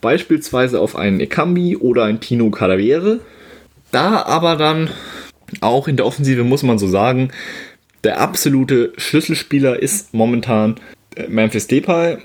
[0.00, 3.20] beispielsweise auf einen Ekambi oder einen Tino Cadavere.
[3.94, 4.90] Da aber dann
[5.60, 7.30] auch in der Offensive muss man so sagen,
[8.02, 10.74] der absolute Schlüsselspieler ist momentan
[11.28, 12.18] Memphis Depay.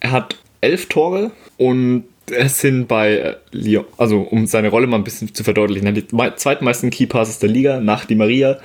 [0.00, 2.02] Er hat elf Tore und
[2.32, 5.92] es sind bei äh, Lyon, also um seine Rolle mal ein bisschen zu verdeutlichen, er
[5.92, 8.58] die zweitmeisten Key Passes der Liga nach Di Maria.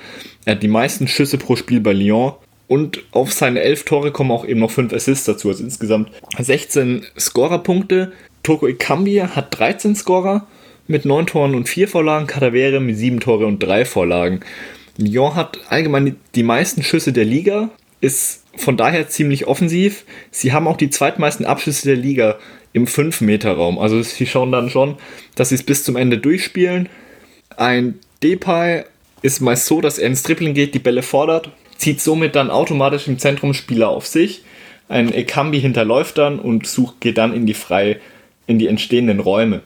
[0.44, 2.32] Er hat die meisten Schüsse pro Spiel bei Lyon
[2.66, 7.06] und auf seine elf Tore kommen auch eben noch fünf Assists dazu, also insgesamt 16
[7.16, 8.10] Scorerpunkte.
[8.42, 10.48] Toko Ikambi hat 13 Scorer
[10.88, 14.40] mit 9 Toren und 4 Vorlagen, Kadavere mit 7 Tore und 3 Vorlagen.
[14.96, 17.70] Lyon hat allgemein die meisten Schüsse der Liga,
[18.00, 20.04] ist von daher ziemlich offensiv.
[20.30, 22.38] Sie haben auch die zweitmeisten Abschlüsse der Liga
[22.72, 23.78] im 5-Meter-Raum.
[23.78, 24.96] Also sie schauen dann schon,
[25.34, 26.88] dass sie es bis zum Ende durchspielen.
[27.56, 28.84] Ein Depay
[29.22, 33.08] ist meist so, dass er ins Dribbling geht, die Bälle fordert, zieht somit dann automatisch
[33.08, 34.42] im Zentrum Spieler auf sich.
[34.88, 38.00] Ein Ekambi hinterläuft dann und sucht, geht dann in die frei,
[38.46, 39.60] in die entstehenden Räume.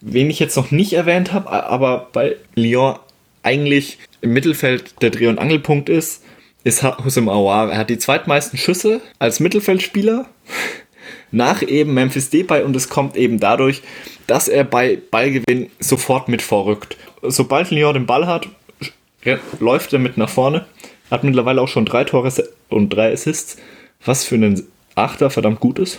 [0.00, 2.96] Wen ich jetzt noch nicht erwähnt habe, aber bei Lyon
[3.42, 6.22] eigentlich im Mittelfeld der Dreh- und Angelpunkt ist,
[6.64, 7.70] ist Hussein Aouar.
[7.72, 10.26] Er hat die zweitmeisten Schüsse als Mittelfeldspieler
[11.30, 13.82] nach eben Memphis Depay und es kommt eben dadurch,
[14.26, 16.96] dass er bei Ballgewinn sofort mit vorrückt.
[17.22, 18.48] Sobald Lyon den Ball hat,
[19.58, 20.66] läuft er mit nach vorne.
[21.10, 22.32] Hat mittlerweile auch schon drei Tore
[22.68, 23.56] und drei Assists,
[24.04, 25.98] was für einen Achter verdammt gut ist.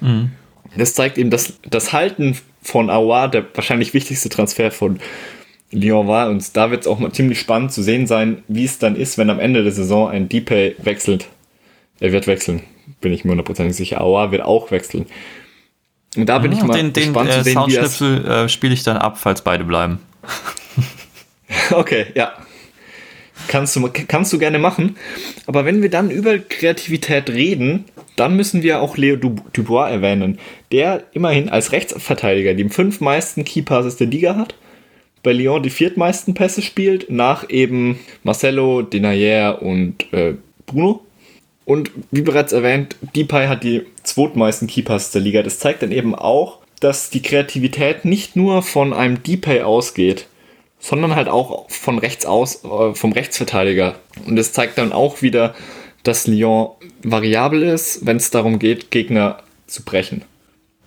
[0.00, 0.32] Mhm.
[0.76, 5.00] Das zeigt eben, dass das Halten von Aouar der wahrscheinlich wichtigste Transfer von
[5.70, 6.28] Lyon war.
[6.28, 9.18] Und da wird es auch mal ziemlich spannend zu sehen sein, wie es dann ist,
[9.18, 11.28] wenn am Ende der Saison ein Depay wechselt.
[12.00, 12.62] Er wird wechseln,
[13.00, 14.00] bin ich mir hundertprozentig sicher.
[14.00, 15.06] Aua wird auch wechseln.
[16.16, 18.82] Und da bin ja, ich mal den, gespannt den, zu sehen, Soundschnipsel äh, spiele ich
[18.82, 19.98] dann ab, falls beide bleiben.
[21.70, 22.32] okay, ja.
[23.46, 24.96] Kannst du, kannst du gerne machen.
[25.46, 27.84] Aber wenn wir dann über Kreativität reden,
[28.18, 30.38] dann müssen wir auch Leo Dubois erwähnen,
[30.72, 34.54] der immerhin als Rechtsverteidiger die fünf meisten Key Passes der Liga hat
[35.22, 40.34] bei Lyon die viertmeisten Pässe spielt, nach eben Marcelo, Denayer und äh,
[40.66, 41.00] Bruno.
[41.64, 45.42] Und wie bereits erwähnt, Depay hat die zweitmeisten Keepers der Liga.
[45.42, 50.28] Das zeigt dann eben auch, dass die Kreativität nicht nur von einem Depay ausgeht,
[50.78, 53.96] sondern halt auch von rechts aus, äh, vom Rechtsverteidiger.
[54.24, 55.54] Und das zeigt dann auch wieder,
[56.02, 56.70] dass Lyon
[57.02, 60.24] variabel ist, wenn es darum geht, Gegner zu brechen.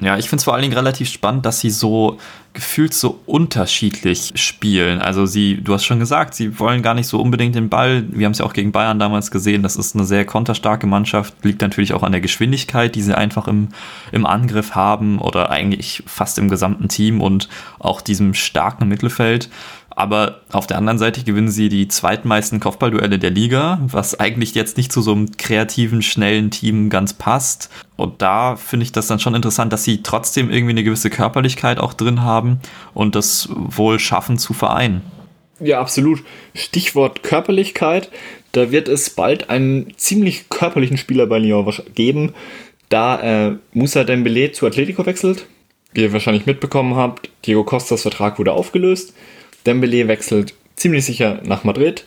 [0.01, 2.17] Ja, ich finde es vor allen Dingen relativ spannend, dass sie so
[2.53, 4.99] gefühlt so unterschiedlich spielen.
[4.99, 8.03] Also sie, du hast schon gesagt, sie wollen gar nicht so unbedingt den Ball.
[8.09, 9.61] Wir haben es ja auch gegen Bayern damals gesehen.
[9.61, 11.45] Das ist eine sehr konterstarke Mannschaft.
[11.45, 13.69] Liegt natürlich auch an der Geschwindigkeit, die sie einfach im,
[14.11, 17.47] im Angriff haben oder eigentlich fast im gesamten Team und
[17.77, 19.49] auch diesem starken Mittelfeld.
[19.93, 24.77] Aber auf der anderen Seite gewinnen sie die zweitmeisten Kopfballduelle der Liga, was eigentlich jetzt
[24.77, 27.69] nicht zu so einem kreativen, schnellen Team ganz passt.
[27.97, 31.77] Und da finde ich das dann schon interessant, dass sie trotzdem irgendwie eine gewisse Körperlichkeit
[31.77, 32.59] auch drin haben
[32.93, 35.01] und das wohl schaffen zu vereinen.
[35.59, 36.23] Ja, absolut.
[36.55, 38.09] Stichwort Körperlichkeit.
[38.53, 42.33] Da wird es bald einen ziemlich körperlichen Spieler bei Lyon geben,
[42.89, 45.45] da äh, Moussa Dembele zu Atletico wechselt.
[45.93, 49.13] Wie ihr wahrscheinlich mitbekommen habt, Diego Costas Vertrag wurde aufgelöst.
[49.65, 52.05] Dembele wechselt ziemlich sicher nach Madrid.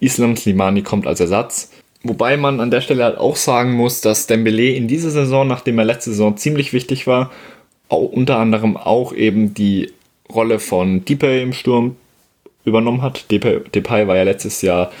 [0.00, 1.70] Islam Slimani kommt als Ersatz.
[2.02, 5.78] Wobei man an der Stelle halt auch sagen muss, dass Dembele in dieser Saison, nachdem
[5.78, 7.30] er letzte Saison ziemlich wichtig war,
[7.88, 9.92] unter anderem auch eben die
[10.32, 11.96] Rolle von Depay im Sturm
[12.64, 13.30] übernommen hat.
[13.30, 14.92] Depay, Depay war ja letztes Jahr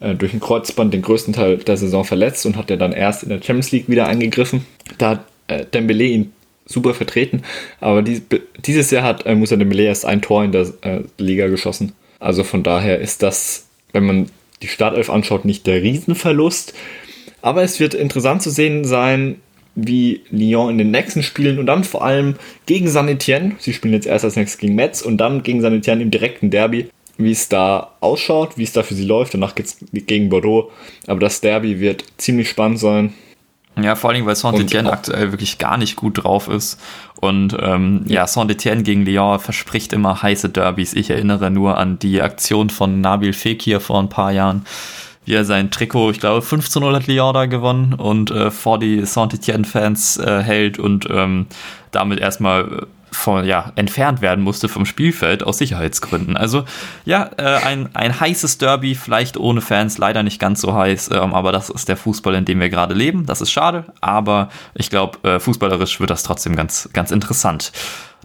[0.00, 3.22] äh, durch ein Kreuzband den größten Teil der Saison verletzt und hat ja dann erst
[3.22, 4.64] in der Champions League wieder eingegriffen.
[4.96, 6.32] Da hat äh, Dembele ihn
[6.68, 7.42] super vertreten,
[7.80, 8.22] aber dies,
[8.64, 11.92] dieses Jahr hat äh, Musa Dembele erst ein Tor in der äh, Liga geschossen.
[12.20, 14.26] Also von daher ist das, wenn man
[14.62, 16.74] die Startelf anschaut, nicht der Riesenverlust.
[17.42, 19.36] Aber es wird interessant zu sehen sein,
[19.74, 22.34] wie Lyon in den nächsten Spielen und dann vor allem
[22.66, 25.74] gegen San Etienne, sie spielen jetzt erst als nächstes gegen Metz und dann gegen San
[25.74, 29.34] Etienne im direkten Derby, wie es da ausschaut, wie es da für sie läuft.
[29.34, 30.70] Danach geht es gegen Bordeaux.
[31.06, 33.14] Aber das Derby wird ziemlich spannend sein.
[33.82, 36.80] Ja, vor allem, weil Saint-Etienne aktuell wirklich gar nicht gut drauf ist.
[37.20, 40.94] Und ähm, ja, Saint-Etienne gegen Lyon verspricht immer heiße Derbys.
[40.94, 44.64] Ich erinnere nur an die Aktion von Nabil Fekir vor ein paar Jahren,
[45.24, 49.04] wie er sein Trikot, ich glaube 15 hat Lyon da gewonnen und äh, vor die
[49.04, 51.46] Saint-Etienne-Fans äh, hält und ähm,
[51.90, 56.36] damit erstmal von, ja, entfernt werden musste vom Spielfeld aus Sicherheitsgründen.
[56.36, 56.64] Also
[57.04, 61.34] ja, äh, ein, ein heißes Derby, vielleicht ohne Fans, leider nicht ganz so heiß, ähm,
[61.34, 63.26] aber das ist der Fußball, in dem wir gerade leben.
[63.26, 67.72] Das ist schade, aber ich glaube, äh, fußballerisch wird das trotzdem ganz, ganz interessant.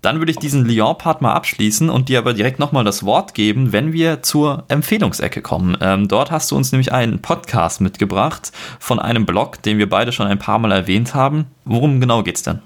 [0.04, 3.72] Dann würde ich diesen Lyon-Part mal abschließen und dir aber direkt nochmal das Wort geben,
[3.72, 5.78] wenn wir zur Empfehlungsecke kommen.
[5.80, 10.12] Ähm, dort hast du uns nämlich einen Podcast mitgebracht von einem Blog, den wir beide
[10.12, 11.46] schon ein paar Mal erwähnt haben.
[11.64, 12.60] Worum genau geht's denn?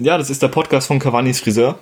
[0.00, 1.78] Ja, das ist der Podcast von Cavani's Friseur.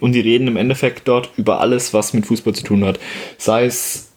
[0.00, 2.98] Und die reden im Endeffekt dort über alles, was mit Fußball zu tun hat.
[3.38, 4.10] Sei es,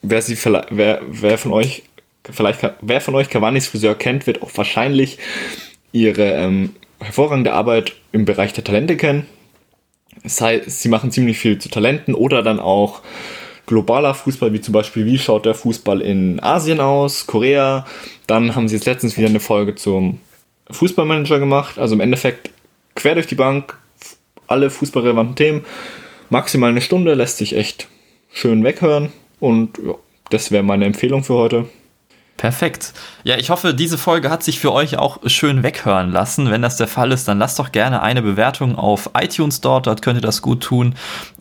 [0.00, 0.36] wer, sie,
[0.70, 1.84] wer, wer von euch
[2.28, 5.18] vielleicht wer von euch Cavani's Friseur kennt, wird auch wahrscheinlich
[5.92, 9.26] ihre ähm, hervorragende Arbeit im Bereich der Talente kennen.
[10.24, 13.02] Heißt, sie machen ziemlich viel zu Talenten oder dann auch
[13.66, 17.86] globaler Fußball, wie zum Beispiel, wie schaut der Fußball in Asien aus, Korea.
[18.26, 20.20] Dann haben sie jetzt letztens wieder eine Folge zum
[20.70, 21.78] Fußballmanager gemacht.
[21.78, 22.50] Also im Endeffekt
[22.94, 23.76] quer durch die Bank,
[24.46, 25.64] alle fußballrelevanten Themen.
[26.30, 27.88] Maximal eine Stunde lässt sich echt
[28.32, 29.12] schön weghören.
[29.40, 29.94] Und ja,
[30.30, 31.66] das wäre meine Empfehlung für heute.
[32.42, 32.92] Perfekt.
[33.22, 36.50] Ja, ich hoffe, diese Folge hat sich für euch auch schön weghören lassen.
[36.50, 39.86] Wenn das der Fall ist, dann lasst doch gerne eine Bewertung auf iTunes dort.
[39.86, 40.96] Dort könnt ihr das gut tun.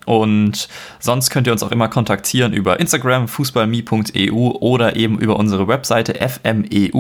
[0.06, 0.68] Und
[1.00, 6.16] sonst könnt ihr uns auch immer kontaktieren über Instagram, fußballme.eu oder eben über unsere Webseite
[6.16, 6.94] fmeu.de.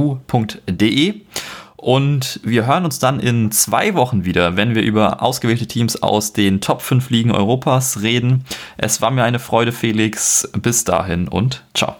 [1.82, 6.32] Und wir hören uns dann in zwei Wochen wieder, wenn wir über ausgewählte Teams aus
[6.32, 8.46] den Top 5 Ligen Europas reden.
[8.78, 10.48] Es war mir eine Freude, Felix.
[10.62, 11.96] Bis dahin und ciao.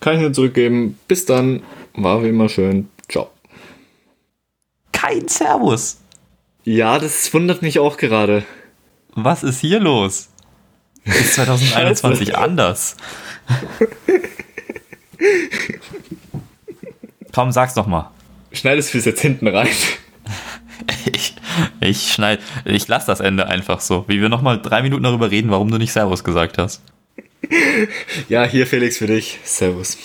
[0.00, 0.98] Kann ich nur zurückgeben.
[1.06, 1.62] Bis dann.
[1.92, 2.88] War wie immer schön.
[3.10, 3.28] Ciao.
[4.90, 5.98] Kein Servus.
[6.64, 8.42] Ja, das wundert mich auch gerade.
[9.14, 10.30] Was ist hier los?
[11.04, 12.96] Ist 2021 anders?
[17.34, 18.10] Komm, sag's doch mal.
[18.52, 19.68] Schneidest du es jetzt hinten rein?
[21.12, 21.34] Ich,
[21.80, 24.04] ich schneide, ich lasse das Ende einfach so.
[24.08, 26.82] Wie wir nochmal drei Minuten darüber reden, warum du nicht Servus gesagt hast.
[28.28, 29.38] Ja, hier Felix für dich.
[29.44, 29.98] Servus.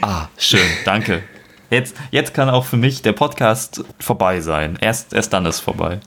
[0.00, 1.22] Ah, schön, danke.
[1.70, 4.78] Jetzt, jetzt kann auch für mich der Podcast vorbei sein.
[4.80, 6.00] Erst, erst dann ist vorbei.